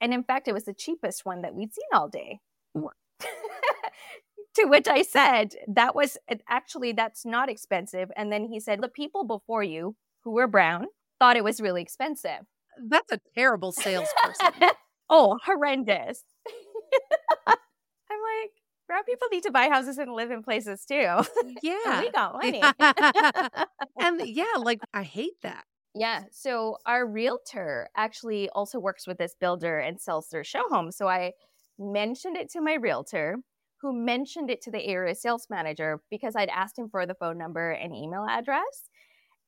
[0.00, 2.40] And in fact, it was the cheapest one that we'd seen all day.
[4.58, 8.10] To which I said, that was eh, actually, that's not expensive.
[8.16, 10.86] And then he said, the people before you who were brown
[11.18, 12.40] thought it was really expensive.
[12.88, 14.52] That's a terrible salesperson.
[15.10, 16.22] oh, horrendous.
[17.46, 18.52] I'm like,
[18.86, 20.94] brown people need to buy houses and live in places too.
[21.62, 22.00] Yeah.
[22.00, 22.62] we got money.
[24.00, 25.64] and yeah, like I hate that.
[25.94, 26.24] Yeah.
[26.30, 30.92] So our realtor actually also works with this builder and sells their show home.
[30.92, 31.32] So I
[31.78, 33.38] mentioned it to my realtor
[33.80, 37.38] who mentioned it to the area sales manager because I'd asked him for the phone
[37.38, 38.90] number and email address.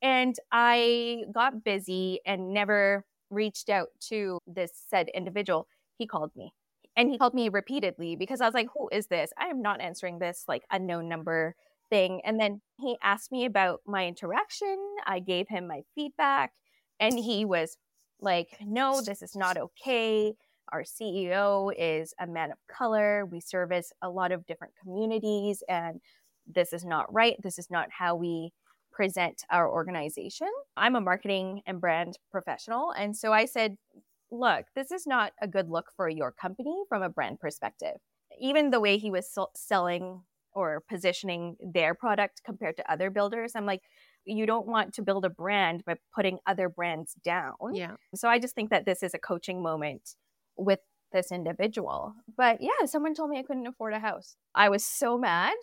[0.03, 5.67] And I got busy and never reached out to this said individual.
[5.99, 6.53] He called me
[6.97, 9.31] and he called me repeatedly because I was like, who is this?
[9.39, 11.55] I am not answering this like unknown number
[11.91, 12.21] thing.
[12.25, 14.77] And then he asked me about my interaction.
[15.07, 16.53] I gave him my feedback
[16.99, 17.77] and he was
[18.21, 20.35] like, no, this is not okay.
[20.73, 23.27] Our CEO is a man of color.
[23.27, 26.01] We service a lot of different communities, and
[26.47, 27.37] this is not right.
[27.43, 28.53] This is not how we
[28.93, 30.49] present our organization.
[30.77, 32.93] I'm a marketing and brand professional.
[32.97, 33.77] And so I said,
[34.31, 37.97] look, this is not a good look for your company from a brand perspective.
[38.41, 43.67] Even the way he was selling or positioning their product compared to other builders, I'm
[43.67, 43.83] like,
[44.25, 47.55] you don't want to build a brand by putting other brands down.
[47.73, 47.95] Yeah.
[48.15, 50.17] So I just think that this is a coaching moment
[50.61, 50.81] with
[51.13, 52.15] this individual.
[52.37, 54.37] But yeah, someone told me I couldn't afford a house.
[54.55, 55.55] I was so mad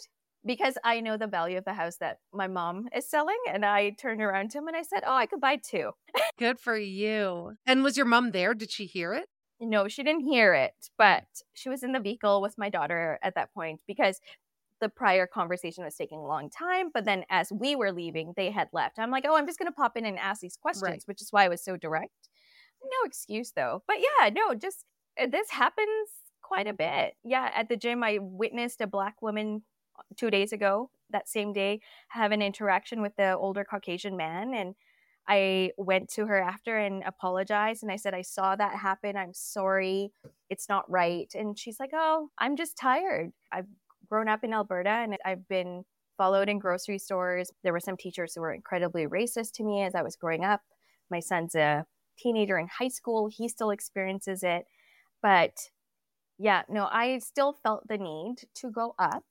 [0.45, 3.37] because I know the value of the house that my mom is selling.
[3.51, 5.91] And I turned around to him and I said, Oh, I could buy two.
[6.39, 7.53] Good for you.
[7.65, 8.53] And was your mom there?
[8.53, 9.27] Did she hear it?
[9.59, 13.33] No, she didn't hear it, but she was in the vehicle with my daughter at
[13.33, 14.19] that point because
[14.79, 16.91] the prior conversation was taking a long time.
[16.93, 18.99] But then as we were leaving, they had left.
[18.99, 21.03] I'm like, oh, I'm just going to pop in and ask these questions, right.
[21.05, 22.29] which is why I was so direct
[22.83, 23.83] no excuse though.
[23.87, 24.85] But yeah, no, just
[25.21, 26.09] uh, this happens
[26.41, 27.15] quite a bit.
[27.23, 29.63] Yeah, at the gym, I witnessed a black woman
[29.97, 34.53] uh, two days ago, that same day, have an interaction with the older Caucasian man.
[34.53, 34.75] And
[35.27, 37.83] I went to her after and apologized.
[37.83, 39.17] And I said, I saw that happen.
[39.17, 40.11] I'm sorry.
[40.49, 41.29] It's not right.
[41.35, 43.31] And she's like, Oh, I'm just tired.
[43.51, 43.67] I've
[44.09, 45.83] grown up in Alberta and I've been
[46.17, 47.51] followed in grocery stores.
[47.63, 50.61] There were some teachers who were incredibly racist to me as I was growing up.
[51.11, 51.85] My son's a
[52.17, 53.29] teenager in high school.
[53.31, 54.65] He still experiences it.
[55.21, 55.69] But
[56.37, 59.23] yeah, no, I still felt the need to go up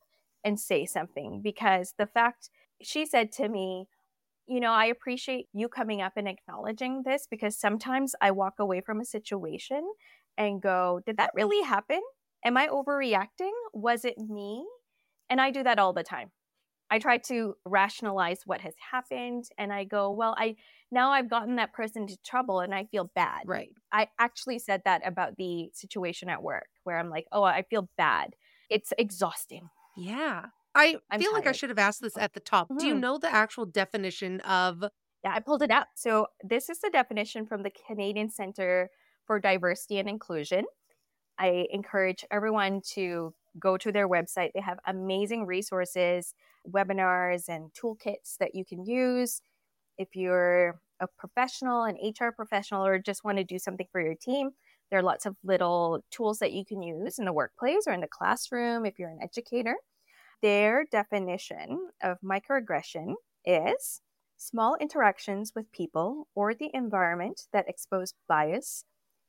[0.44, 2.50] and say something because the fact
[2.82, 3.88] she said to me,
[4.46, 8.80] you know, I appreciate you coming up and acknowledging this because sometimes I walk away
[8.80, 9.82] from a situation
[10.38, 12.00] and go, did that really happen?
[12.44, 13.52] Am I overreacting?
[13.72, 14.64] Was it me?
[15.28, 16.30] And I do that all the time.
[16.90, 20.56] I try to rationalize what has happened and I go, well, I
[20.92, 23.42] now I've gotten that person into trouble and I feel bad.
[23.46, 23.70] Right.
[23.92, 27.88] I actually said that about the situation at work where I'm like, oh, I feel
[27.96, 28.36] bad.
[28.70, 29.68] It's exhausting.
[29.96, 30.46] Yeah.
[30.74, 31.40] I I'm feel tired.
[31.40, 32.66] like I should have asked this at the top.
[32.68, 32.78] Mm-hmm.
[32.78, 33.00] Do you mm-hmm.
[33.00, 34.84] know the actual definition of?
[35.24, 35.88] Yeah, I pulled it up.
[35.96, 38.90] So this is the definition from the Canadian Center
[39.26, 40.66] for Diversity and Inclusion.
[41.38, 44.50] I encourage everyone to go to their website.
[44.54, 46.34] They have amazing resources,
[46.68, 49.40] webinars, and toolkits that you can use
[49.98, 54.14] if you're a professional, an HR professional, or just want to do something for your
[54.14, 54.50] team,
[54.90, 58.00] there are lots of little tools that you can use in the workplace or in
[58.00, 59.76] the classroom if you're an educator.
[60.42, 63.14] Their definition of microaggression
[63.44, 64.00] is
[64.36, 68.84] small interactions with people or the environment that expose bias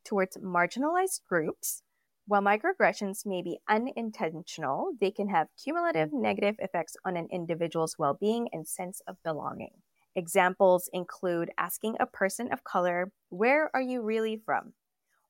[0.05, 1.81] towards marginalized groups.
[2.27, 8.17] While microaggressions may be unintentional, they can have cumulative negative effects on an individual's well
[8.19, 9.71] being and sense of belonging.
[10.13, 14.73] Examples include asking a person of color, Where are you really from?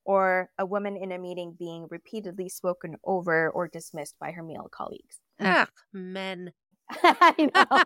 [0.07, 4.69] or a woman in a meeting being repeatedly spoken over or dismissed by her male
[4.71, 5.19] colleagues.
[5.41, 6.53] Ugh, men.
[6.89, 7.83] I know.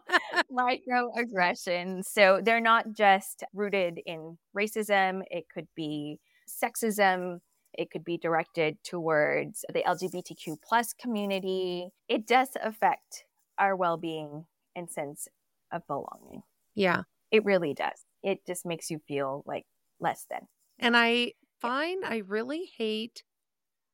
[0.54, 2.06] Microaggressions.
[2.06, 7.40] So they're not just rooted in racism, it could be sexism,
[7.74, 11.90] it could be directed towards the LGBTQ plus community.
[12.08, 13.26] It does affect
[13.58, 15.28] our well being and sense
[15.72, 16.44] of belonging.
[16.76, 17.04] Yeah.
[17.32, 18.06] It really does.
[18.24, 19.66] It just makes you feel like
[20.00, 20.48] less than.
[20.80, 23.24] And I find I really hate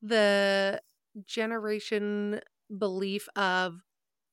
[0.01, 0.81] the
[1.25, 2.41] generation
[2.75, 3.81] belief of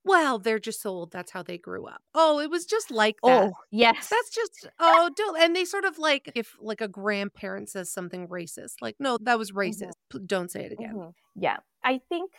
[0.04, 1.12] well, they're just so old.
[1.12, 2.02] That's how they grew up.
[2.14, 3.44] Oh, it was just like that.
[3.44, 4.08] Oh, yes.
[4.08, 8.28] That's just oh, don't and they sort of like if like a grandparent says something
[8.28, 9.92] racist, like no, that was racist.
[10.12, 10.26] Mm-hmm.
[10.26, 10.94] Don't say it again.
[10.94, 11.10] Mm-hmm.
[11.36, 12.30] Yeah, I think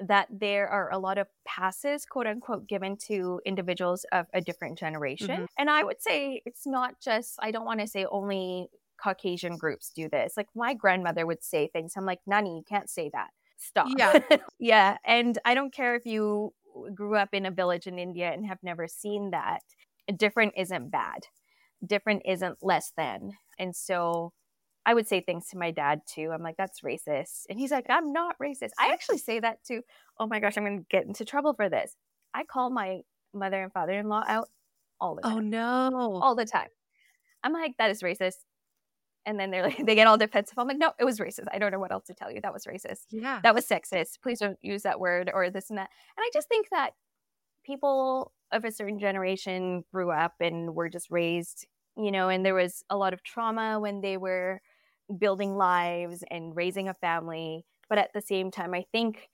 [0.00, 4.76] that there are a lot of passes, quote unquote, given to individuals of a different
[4.78, 5.44] generation, mm-hmm.
[5.56, 7.38] and I would say it's not just.
[7.40, 8.68] I don't want to say only
[9.00, 10.34] Caucasian groups do this.
[10.36, 11.94] Like my grandmother would say things.
[11.96, 13.28] I'm like, Nani, you can't say that.
[13.56, 13.88] Stop.
[13.96, 14.18] Yeah.
[14.58, 14.96] yeah.
[15.04, 16.52] And I don't care if you
[16.94, 19.60] grew up in a village in India and have never seen that.
[20.16, 21.20] Different isn't bad.
[21.86, 23.32] Different isn't less than.
[23.58, 24.32] And so
[24.86, 26.30] I would say things to my dad too.
[26.32, 27.44] I'm like, that's racist.
[27.48, 28.70] And he's like, I'm not racist.
[28.78, 29.82] I actually say that too.
[30.18, 31.94] Oh my gosh, I'm going to get into trouble for this.
[32.34, 33.00] I call my
[33.32, 34.48] mother and father in law out
[35.00, 35.38] all the oh, time.
[35.38, 36.18] Oh no.
[36.22, 36.68] All the time.
[37.42, 38.36] I'm like, that is racist.
[39.26, 40.58] And then they're like, they get all defensive.
[40.58, 41.46] I'm like, no, it was racist.
[41.52, 42.40] I don't know what else to tell you.
[42.40, 43.06] That was racist.
[43.10, 43.40] Yeah.
[43.42, 44.20] That was sexist.
[44.22, 45.90] Please don't use that word or this and that.
[46.16, 46.90] And I just think that
[47.64, 52.54] people of a certain generation grew up and were just raised, you know, and there
[52.54, 54.60] was a lot of trauma when they were
[55.18, 57.64] building lives and raising a family.
[57.88, 59.28] But at the same time, I think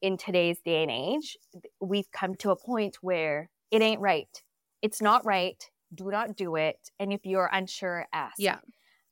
[0.00, 1.36] in today's day and age,
[1.80, 4.42] we've come to a point where it ain't right.
[4.82, 5.62] It's not right.
[5.94, 6.90] Do not do it.
[6.98, 8.34] And if you're unsure, ask.
[8.38, 8.58] Yeah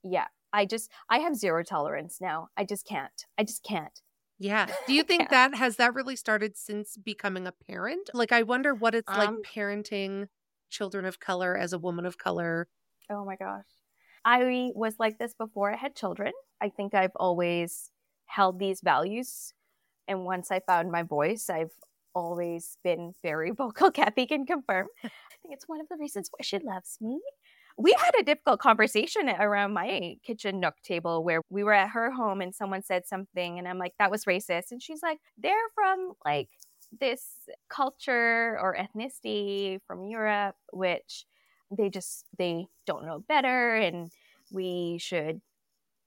[0.04, 2.48] yeah i just i have zero tolerance now.
[2.56, 3.26] I just can't.
[3.38, 4.00] I just can't.
[4.38, 4.66] Yeah.
[4.86, 8.10] Do you think that has that really started since becoming a parent?
[8.14, 10.28] Like i wonder what it's um, like parenting
[10.70, 12.68] children of color as a woman of color.
[13.10, 13.66] Oh my gosh.
[14.24, 16.32] I was like this before i had children.
[16.60, 17.90] I think i've always
[18.26, 19.52] held these values
[20.08, 21.72] and once i found my voice i've
[22.14, 23.90] always been very vocal.
[23.90, 24.86] Kathy can confirm.
[25.04, 25.08] I
[25.42, 27.20] think it's one of the reasons why she loves me
[27.78, 32.10] we had a difficult conversation around my kitchen nook table where we were at her
[32.10, 34.70] home and someone said something and I'm like, that was racist.
[34.70, 36.48] And she's like, they're from like
[37.00, 37.24] this
[37.68, 41.26] culture or ethnicity from Europe, which
[41.76, 44.10] they just they don't know better and
[44.52, 45.40] we should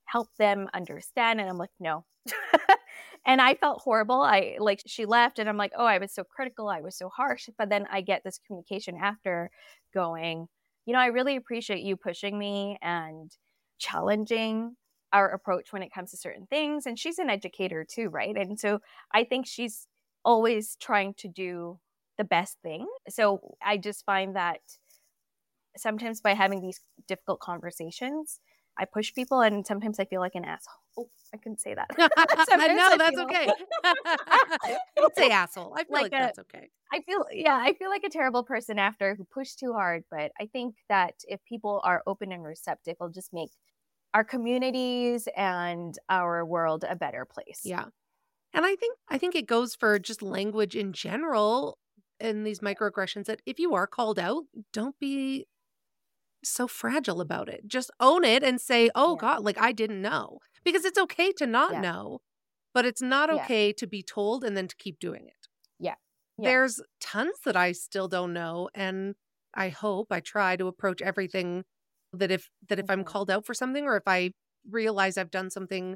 [0.06, 1.42] help them understand.
[1.42, 2.06] And I'm like, no.
[3.26, 4.22] and I felt horrible.
[4.22, 7.10] I like she left and I'm like, oh, I was so critical, I was so
[7.10, 7.50] harsh.
[7.58, 9.50] But then I get this communication after
[9.94, 10.48] going,
[10.86, 13.32] you know, I really appreciate you pushing me and
[13.80, 14.76] challenging
[15.14, 16.86] our approach when it comes to certain things.
[16.86, 18.36] And she's an educator too, right?
[18.36, 18.80] And so
[19.14, 19.88] I think she's
[20.24, 21.80] always trying to do
[22.18, 22.88] the best thing.
[23.10, 24.60] So I just find that
[25.78, 28.40] sometimes by having these difficult conversations,
[28.78, 30.74] I push people and sometimes I feel like an asshole.
[30.98, 31.90] Oh, I couldn't say that.
[31.98, 32.08] no,
[32.98, 33.24] that's feel...
[33.24, 33.50] okay.
[34.98, 35.74] Don't say asshole.
[35.76, 36.70] I feel like, like a, that's okay.
[36.94, 40.32] I feel yeah, I feel like a terrible person after who pushed too hard, but
[40.40, 43.52] I think that if people are open and receptive, it'll just make
[44.14, 47.62] our communities and our world a better place.
[47.64, 47.86] Yeah.
[48.54, 51.78] And I think I think it goes for just language in general
[52.20, 55.48] in these microaggressions that if you are called out, don't be
[56.50, 57.68] so fragile about it.
[57.68, 59.22] Just own it and say, "Oh yeah.
[59.22, 61.82] god, like I didn't know." Because it's okay to not yeah.
[61.82, 62.20] know,
[62.74, 63.74] but it's not okay yeah.
[63.78, 65.48] to be told and then to keep doing it.
[66.38, 66.44] Yeah.
[66.50, 69.16] There's tons that I still don't know and
[69.54, 71.64] I hope I try to approach everything
[72.14, 73.00] that if that if mm-hmm.
[73.00, 74.32] I'm called out for something or if I
[74.70, 75.96] realize I've done something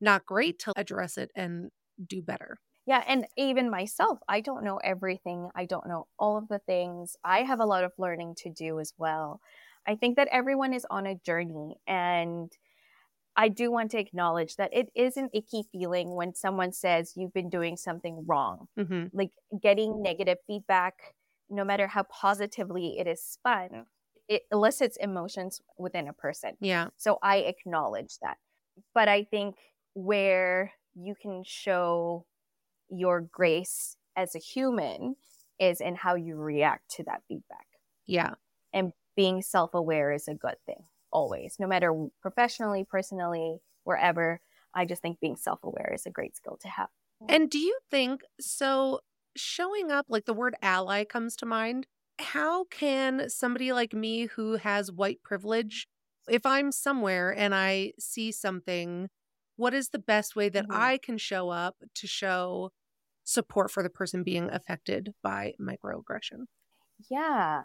[0.00, 1.70] not great to address it and
[2.04, 2.58] do better.
[2.86, 5.50] Yeah, and even myself, I don't know everything.
[5.54, 7.16] I don't know all of the things.
[7.22, 9.40] I have a lot of learning to do as well.
[9.86, 12.50] I think that everyone is on a journey and
[13.36, 17.32] I do want to acknowledge that it is an icky feeling when someone says you've
[17.32, 18.66] been doing something wrong.
[18.76, 19.16] Mm-hmm.
[19.16, 19.30] Like
[19.62, 20.94] getting negative feedback,
[21.48, 23.86] no matter how positively it is spun,
[24.28, 26.54] it elicits emotions within a person.
[26.60, 26.88] Yeah.
[26.96, 28.38] So I acknowledge that.
[28.92, 29.54] But I think
[29.94, 32.26] where you can show
[32.90, 35.14] your grace as a human
[35.60, 37.66] is in how you react to that feedback.
[38.06, 38.34] Yeah.
[38.72, 44.40] And being self aware is a good thing always, no matter professionally, personally, wherever.
[44.72, 46.86] I just think being self aware is a great skill to have.
[47.28, 49.00] And do you think so?
[49.36, 51.88] Showing up, like the word ally comes to mind.
[52.20, 55.88] How can somebody like me who has white privilege,
[56.28, 59.08] if I'm somewhere and I see something,
[59.56, 60.80] what is the best way that mm-hmm.
[60.80, 62.70] I can show up to show
[63.24, 66.46] support for the person being affected by microaggression?
[67.10, 67.62] Yeah.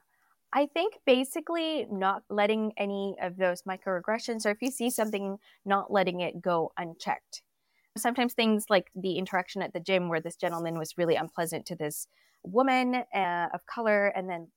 [0.55, 5.91] I think basically not letting any of those microaggressions, or if you see something, not
[5.91, 7.41] letting it go unchecked.
[7.97, 11.75] Sometimes things like the interaction at the gym, where this gentleman was really unpleasant to
[11.75, 12.07] this
[12.43, 14.49] woman uh, of color and then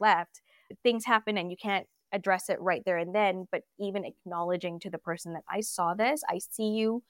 [0.00, 0.40] left,
[0.84, 3.48] things happen and you can't address it right there and then.
[3.50, 7.02] But even acknowledging to the person that I saw this, I see you,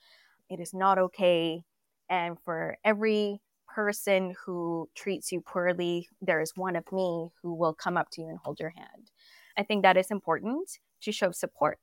[0.49, 1.63] it is not okay.
[2.09, 3.41] And for every
[3.75, 8.21] person who treats you poorly, there is one of me who will come up to
[8.21, 9.11] you and hold your hand.
[9.57, 11.79] I think that is important to show support,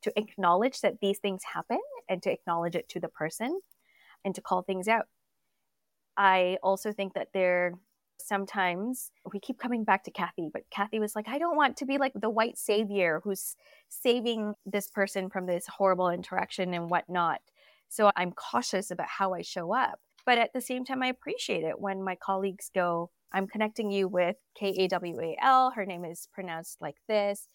[0.00, 1.78] to acknowledge that these things happen
[2.08, 3.60] and to acknowledge it to the person
[4.24, 5.08] and to call things out.
[6.16, 7.74] I also think that there
[8.18, 11.84] sometimes we keep coming back to Kathy, but Kathy was like, I don't want to
[11.84, 13.56] be like the white savior who's
[13.90, 17.42] saving this person from this horrible interaction and whatnot.
[17.90, 20.00] So I'm cautious about how I show up.
[20.26, 24.08] But at the same time, I appreciate it when my colleagues go, I'm connecting you
[24.08, 25.70] with K A W A L.
[25.70, 27.48] Her name is pronounced like this.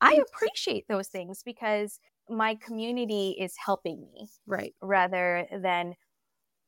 [0.00, 0.22] I mm.
[0.22, 4.28] appreciate those things because my community is helping me.
[4.46, 4.74] Right.
[4.80, 5.94] Rather than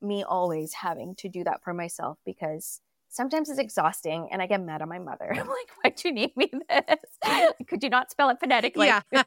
[0.01, 4.61] me always having to do that for myself because sometimes it's exhausting and I get
[4.61, 5.31] mad at my mother.
[5.31, 7.53] I'm like, why'd you name me this?
[7.67, 8.87] Could you not spell it phonetically?
[8.87, 9.01] Yeah.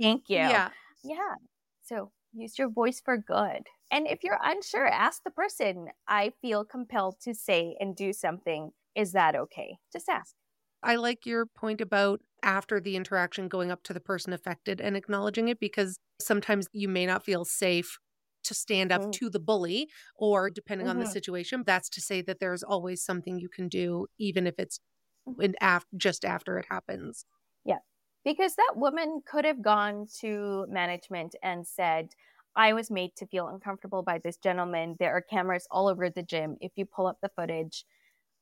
[0.00, 0.36] Thank you.
[0.36, 0.70] Yeah.
[1.04, 1.34] Yeah.
[1.82, 3.66] So use your voice for good.
[3.92, 5.88] And if you're unsure, ask the person.
[6.08, 8.70] I feel compelled to say and do something.
[8.96, 9.76] Is that okay?
[9.92, 10.34] Just ask.
[10.82, 14.96] I like your point about after the interaction going up to the person affected and
[14.96, 17.98] acknowledging it because sometimes you may not feel safe
[18.44, 19.12] to stand up mm.
[19.12, 20.90] to the bully or depending mm-hmm.
[20.92, 21.12] on the mm-hmm.
[21.12, 24.80] situation that's to say that there's always something you can do even if it's
[25.28, 25.40] mm.
[25.40, 27.24] in af- just after it happens
[27.64, 27.78] yeah
[28.24, 32.08] because that woman could have gone to management and said
[32.54, 34.96] I was made to feel uncomfortable by this gentleman.
[34.98, 36.56] There are cameras all over the gym.
[36.60, 37.84] If you pull up the footage,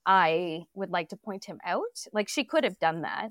[0.06, 2.06] I would like to point him out.
[2.12, 3.30] Like she could have done that.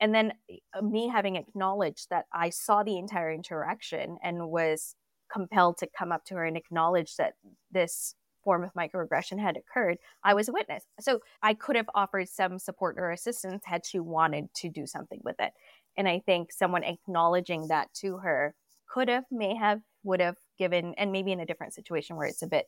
[0.00, 0.32] And then
[0.76, 4.94] uh, me having acknowledged that I saw the entire interaction and was
[5.32, 7.34] compelled to come up to her and acknowledge that
[7.70, 8.14] this
[8.44, 10.84] form of microaggression had occurred, I was a witness.
[11.00, 15.20] So I could have offered some support or assistance had she wanted to do something
[15.24, 15.52] with it.
[15.96, 18.54] And I think someone acknowledging that to her
[18.88, 22.42] could have, may have, would have given, and maybe in a different situation where it's
[22.42, 22.66] a bit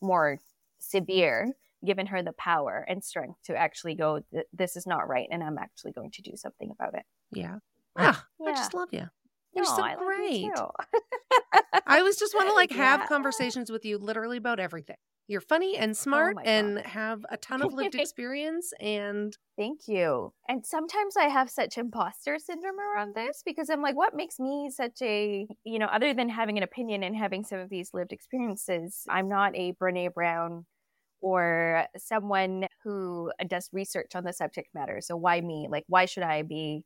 [0.00, 0.38] more
[0.78, 1.52] severe,
[1.84, 4.20] given her the power and strength to actually go,
[4.52, 7.04] this is not right, and I'm actually going to do something about it.
[7.32, 7.58] Yeah.
[7.96, 8.50] Ah, yeah.
[8.50, 9.08] I just love you.
[9.54, 10.50] You're no, so I great.
[11.86, 13.06] I always just want to like have yeah.
[13.06, 14.96] conversations with you literally about everything.
[15.28, 19.86] You're funny and oh smart oh and have a ton of lived experience and thank
[19.86, 20.32] you.
[20.48, 24.70] And sometimes I have such imposter syndrome around this because I'm like what makes me
[24.74, 28.12] such a, you know, other than having an opinion and having some of these lived
[28.12, 30.64] experiences, I'm not a Brené Brown
[31.20, 35.00] or someone who does research on the subject matter.
[35.02, 35.68] So why me?
[35.70, 36.84] Like why should I be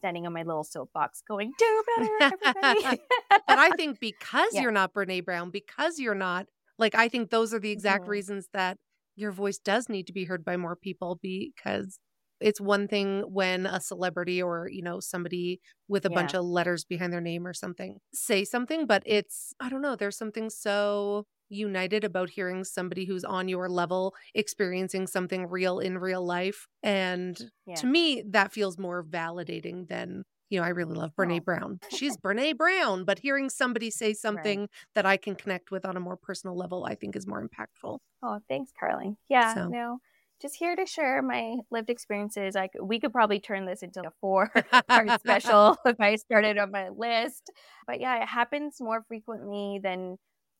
[0.00, 3.00] standing on my little soapbox going, do better, everybody.
[3.30, 4.62] but I think because yeah.
[4.62, 6.46] you're not Brene Brown, because you're not,
[6.80, 8.10] like, I think those are the exact mm-hmm.
[8.10, 8.76] reasons that
[9.16, 11.98] your voice does need to be heard by more people because
[12.40, 16.14] it's one thing when a celebrity or you know somebody with a yeah.
[16.14, 19.94] bunch of letters behind their name or something say something but it's i don't know
[19.94, 25.98] there's something so united about hearing somebody who's on your level experiencing something real in
[25.98, 26.66] real life.
[26.82, 27.74] And yeah.
[27.76, 31.44] to me, that feels more validating than, you know, I really love Brene oh.
[31.44, 31.80] Brown.
[31.90, 34.70] She's Brene Brown, but hearing somebody say something right.
[34.94, 37.98] that I can connect with on a more personal level, I think is more impactful.
[38.22, 39.16] Oh, thanks, Carly.
[39.28, 39.68] Yeah, so.
[39.68, 39.98] no
[40.40, 42.56] just here to share my lived experiences.
[42.56, 44.50] I we could probably turn this into a four
[44.88, 47.50] part special if I started on my list.
[47.86, 50.16] But yeah, it happens more frequently than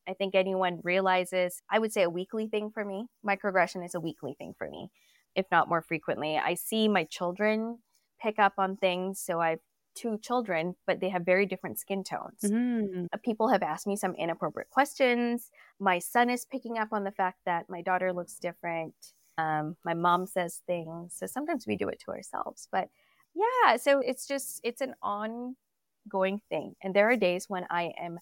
[0.09, 3.07] I think anyone realizes, I would say a weekly thing for me.
[3.27, 4.91] Microaggression is a weekly thing for me,
[5.35, 6.37] if not more frequently.
[6.37, 7.79] I see my children
[8.21, 9.21] pick up on things.
[9.21, 9.61] So I have
[9.95, 12.41] two children, but they have very different skin tones.
[12.45, 13.07] Mm.
[13.25, 15.51] People have asked me some inappropriate questions.
[15.79, 18.95] My son is picking up on the fact that my daughter looks different.
[19.39, 21.15] Um, my mom says things.
[21.17, 22.69] So sometimes we do it to ourselves.
[22.71, 22.89] But
[23.35, 26.75] yeah, so it's just, it's an ongoing thing.
[26.83, 28.19] And there are days when I am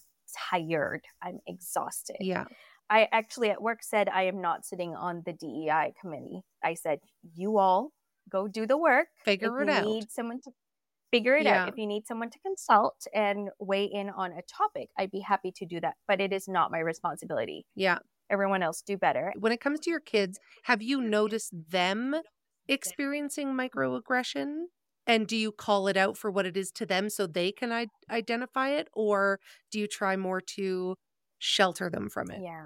[0.49, 1.01] tired.
[1.21, 2.17] I'm exhausted.
[2.19, 2.45] Yeah.
[2.89, 6.41] I actually at work said I am not sitting on the DEI committee.
[6.63, 6.99] I said,
[7.35, 7.91] you all
[8.29, 9.07] go do the work.
[9.23, 9.85] Figure if it out.
[9.85, 10.51] Need someone to
[11.11, 11.63] figure it yeah.
[11.63, 11.69] out.
[11.69, 15.51] If you need someone to consult and weigh in on a topic, I'd be happy
[15.57, 15.95] to do that.
[16.07, 17.65] But it is not my responsibility.
[17.75, 17.99] Yeah.
[18.29, 19.33] Everyone else do better.
[19.39, 22.15] When it comes to your kids, have you noticed them
[22.67, 24.65] experiencing microaggression?
[25.07, 27.71] And do you call it out for what it is to them so they can
[27.71, 28.87] I- identify it?
[28.93, 29.39] Or
[29.71, 30.95] do you try more to
[31.39, 32.41] shelter them from it?
[32.43, 32.65] Yeah.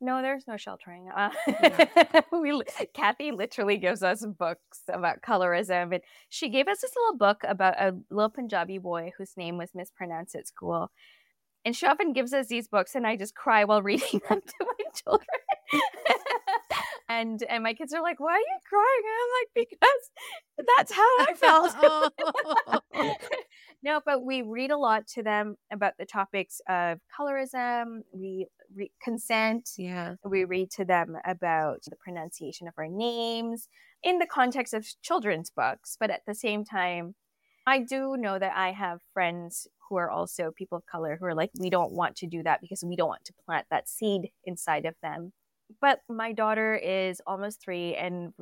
[0.00, 1.10] No, there's no sheltering.
[1.14, 2.20] Uh, yeah.
[2.32, 2.62] we
[2.94, 7.74] Kathy literally gives us books about colorism, and she gave us this little book about
[7.80, 10.90] a little Punjabi boy whose name was mispronounced at school.
[11.64, 14.54] And she often gives us these books, and I just cry while reading them to
[14.60, 15.26] my children
[17.08, 20.10] and and my kids are like, "Why are you crying?" And I'm like, "Because
[20.76, 21.34] that's how I
[22.94, 23.14] felt."
[23.82, 28.00] no, but we read a lot to them about the topics of colorism.
[28.12, 29.70] We re- consent.
[29.76, 30.14] Yeah.
[30.24, 33.68] We read to them about the pronunciation of our names
[34.02, 35.96] in the context of children's books.
[35.98, 37.14] But at the same time,
[37.66, 41.34] I do know that I have friends who are also people of color who are
[41.34, 44.30] like, we don't want to do that because we don't want to plant that seed
[44.44, 45.32] inside of them.
[45.80, 48.32] But my daughter is almost three, and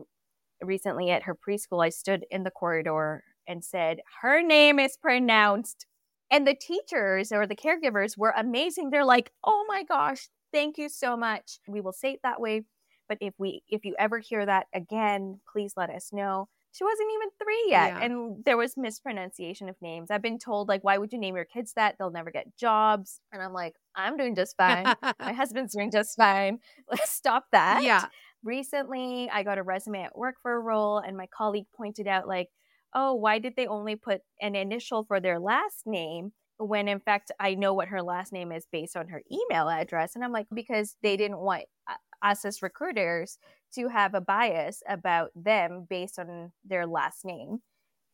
[0.63, 5.87] recently at her preschool, I stood in the corridor and said, Her name is pronounced.
[6.31, 8.91] And the teachers or the caregivers were amazing.
[8.91, 11.59] They're like, Oh my gosh, thank you so much.
[11.67, 12.65] We will say it that way.
[13.09, 16.49] But if we if you ever hear that again, please let us know.
[16.73, 17.89] She wasn't even three yet.
[17.95, 18.05] Yeah.
[18.05, 20.11] And there was mispronunciation of names.
[20.11, 21.97] I've been told, like, why would you name your kids that?
[21.99, 23.21] They'll never get jobs.
[23.33, 24.95] And I'm like, I'm doing just fine.
[25.19, 26.59] My husband's doing just fine.
[26.91, 27.83] Let's stop that.
[27.83, 28.07] yeah.
[28.45, 32.29] Recently, I got a resume at work for a role, and my colleague pointed out,
[32.29, 32.49] like,
[32.95, 36.33] oh, why did they only put an initial for their last name?
[36.59, 40.15] When in fact, I know what her last name is based on her email address.
[40.15, 43.39] And I'm like, because they didn't want uh, us as recruiters
[43.75, 47.61] to have a bias about them based on their last name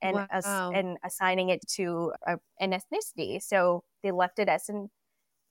[0.03, 0.70] and us Wow.
[0.75, 3.43] and assigning it to a, an ethnicity.
[3.43, 4.91] So they left it as an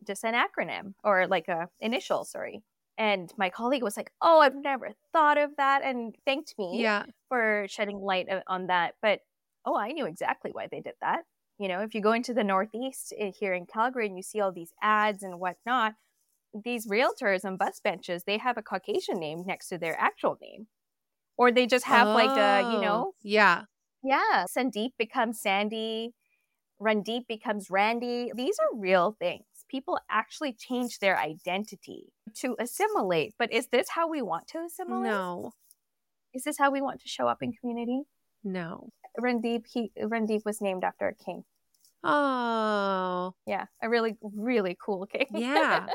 [0.06, 2.64] just an acronym or like a initial, sorry.
[2.98, 7.06] And my colleague was like, "Oh, I've never thought of that," and thanked me Yeah.
[7.30, 8.96] for shedding light on that.
[9.02, 9.22] But
[9.66, 11.24] oh, I knew exactly why they did that.
[11.60, 14.40] You know, if you go into the Northeast eh, here in Calgary and you see
[14.42, 15.96] all these ads and whatnot,
[16.54, 20.68] these realtors on bus benches they have a Caucasian name next to their actual name,
[21.38, 23.66] or they just have like a you Oh, know Yeah.
[24.04, 26.14] yeah, Sandeep becomes Sandy,
[26.82, 28.32] Randeep becomes Randy.
[28.36, 29.46] These are real things.
[29.74, 33.34] People actually change their identity to assimilate.
[33.40, 35.10] But is this how we want to assimilate?
[35.10, 35.54] No.
[36.32, 38.04] Is this how we want to show up in community?
[38.44, 38.90] No.
[39.20, 41.44] Randeep, he Randeep was named after a king.
[42.04, 43.34] Oh.
[43.48, 45.26] Yeah, a really, really cool king.
[45.32, 45.88] Yeah.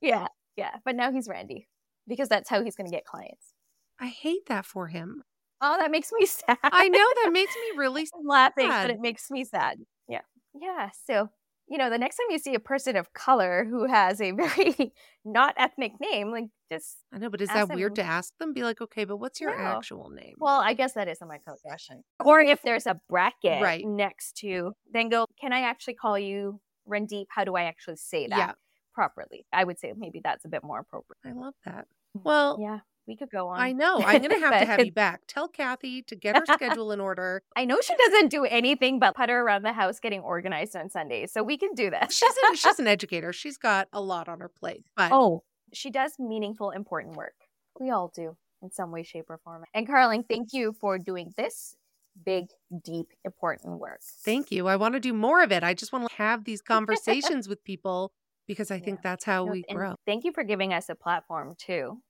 [0.00, 0.76] yeah, yeah.
[0.84, 1.68] But now he's Randy
[2.08, 3.54] because that's how he's going to get clients.
[4.00, 5.22] I hate that for him.
[5.60, 6.58] Oh, that makes me sad.
[6.64, 9.78] I know that makes me really I'm laughing, but it makes me sad.
[10.08, 10.22] Yeah.
[10.60, 10.90] Yeah.
[11.06, 11.30] So,
[11.72, 14.92] you know, the next time you see a person of color who has a very
[15.24, 18.52] not ethnic name, like just, I know, but is that them- weird to ask them?
[18.52, 19.64] Be like, okay, but what's your No.
[19.64, 20.34] actual name?
[20.38, 22.02] well, I guess that is a microaggression.
[22.24, 23.84] Or if there's a bracket Right.
[23.86, 27.26] next to, then go, can I actually call you Randeep?
[27.30, 28.52] How do I actually say that Yeah.
[28.94, 29.46] properly?
[29.52, 31.18] I would say maybe that's a bit more appropriate.
[31.24, 31.86] I love that.
[32.14, 32.80] Well, Yeah.
[33.06, 33.60] We could go on.
[33.60, 33.98] I know.
[33.98, 35.22] I'm going to have to have you back.
[35.26, 37.42] Tell Kathy to get her schedule in order.
[37.56, 41.32] I know she doesn't do anything but putter around the house getting organized on Sundays.
[41.32, 42.14] So we can do this.
[42.14, 43.32] She's an, she's an educator.
[43.32, 44.84] She's got a lot on her plate.
[44.96, 45.42] But Oh,
[45.72, 47.34] she does meaningful, important work.
[47.80, 49.64] We all do in some way, shape, or form.
[49.74, 51.74] And Carling, thank you for doing this
[52.24, 52.44] big,
[52.84, 54.00] deep, important work.
[54.24, 54.68] thank you.
[54.68, 55.64] I want to do more of it.
[55.64, 58.12] I just want to have these conversations with people
[58.46, 59.94] because I think that's how No, we grow.
[60.06, 62.02] Thank you for giving us a platform too,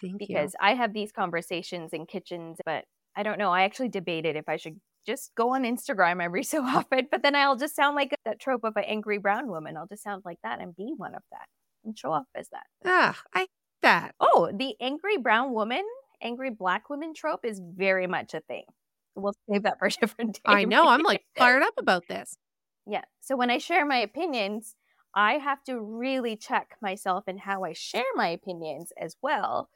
[0.00, 2.84] Thank because I have these conversations in kitchens, but
[3.16, 3.50] I don't know.
[3.50, 7.34] I actually debated if I should just go on Instagram every so often, but then
[7.34, 9.76] I'll just sound like that trope of an angry brown woman.
[9.76, 11.46] I'll just sound like that and be one of that
[11.84, 12.64] and show up as that.
[12.84, 13.48] Ah, I hate
[13.82, 14.14] that.
[14.20, 15.84] Oh, the angry brown woman,
[16.20, 18.64] angry black woman trope is very much a thing.
[19.14, 20.40] We'll save that for a different day.
[20.44, 20.88] I know.
[20.88, 22.36] I'm like fired up about this.
[22.86, 23.04] yeah.
[23.20, 24.74] So when I share my opinions,
[25.16, 29.70] I have to really check myself and how I share my opinions as well.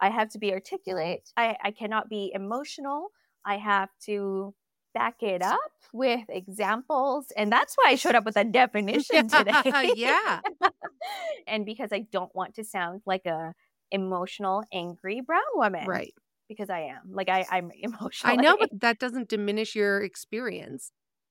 [0.00, 1.30] I have to be articulate.
[1.36, 3.12] I, I cannot be emotional.
[3.46, 4.52] I have to
[4.92, 5.60] back it up
[5.92, 7.32] with examples.
[7.36, 9.92] And that's why I showed up with a definition today.
[9.94, 10.40] yeah.
[11.46, 13.54] and because I don't want to sound like a
[13.92, 15.86] emotional, angry brown woman.
[15.86, 16.14] Right.
[16.48, 17.12] Because I am.
[17.12, 18.32] Like I, I'm emotional.
[18.32, 20.90] I know, but that doesn't diminish your experience.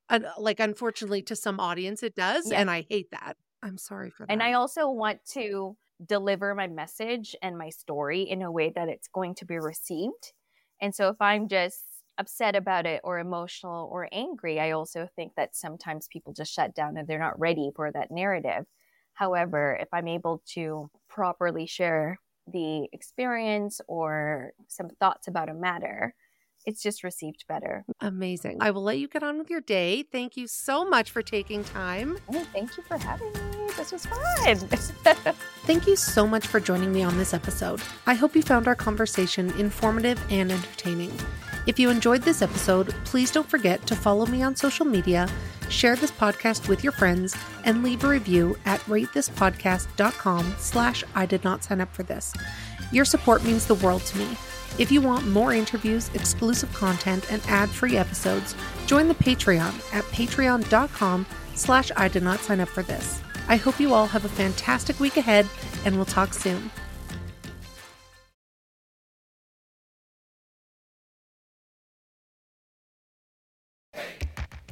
[0.10, 2.50] Uh, like, unfortunately, to some audience, it does.
[2.50, 2.62] Yeah.
[2.62, 3.36] And I hate that.
[3.62, 4.32] I'm sorry for that.
[4.32, 8.90] and I also want to deliver my message and my story in a way that
[8.90, 10.34] it's going to be received.
[10.82, 11.84] And so if I'm just
[12.18, 16.74] upset about it or emotional or angry, I also think that sometimes people just shut
[16.74, 18.66] down and they're not ready for that narrative.
[19.14, 26.14] However, if I'm able to properly share the experience or some thoughts about a matter,
[26.66, 27.86] it's just received better.
[28.00, 28.58] Amazing.
[28.62, 30.04] I will let you get on with your day.
[30.04, 32.18] Thank you so much for taking time.
[32.34, 33.40] Oh, thank you for having me.
[33.78, 34.56] This was fun.
[35.64, 37.82] Thank you so much for joining me on this episode.
[38.08, 41.12] I hope you found our conversation informative and entertaining.
[41.66, 45.30] If you enjoyed this episode, please don't forget to follow me on social media,
[45.70, 51.44] share this podcast with your friends, and leave a review at ratethispodcast.com slash I did
[51.44, 52.34] not sign up for this.
[52.92, 54.28] Your support means the world to me.
[54.80, 58.56] If you want more interviews, exclusive content, and ad-free episodes,
[58.86, 63.22] join the Patreon at patreon.com slash I did not sign up for this.
[63.50, 65.48] I hope you all have a fantastic week ahead
[65.84, 66.72] and we'll talk soon.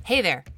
[0.05, 0.45] Hey there!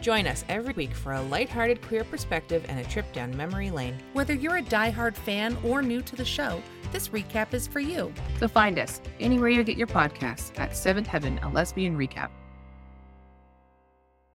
[0.00, 3.98] Join us every week for a lighthearted queer perspective and a trip down memory lane.
[4.14, 8.12] Whether you're a diehard fan or new to the show, this recap is for you.
[8.38, 12.30] So find us anywhere you get your podcasts at Seventh Heaven, a lesbian recap.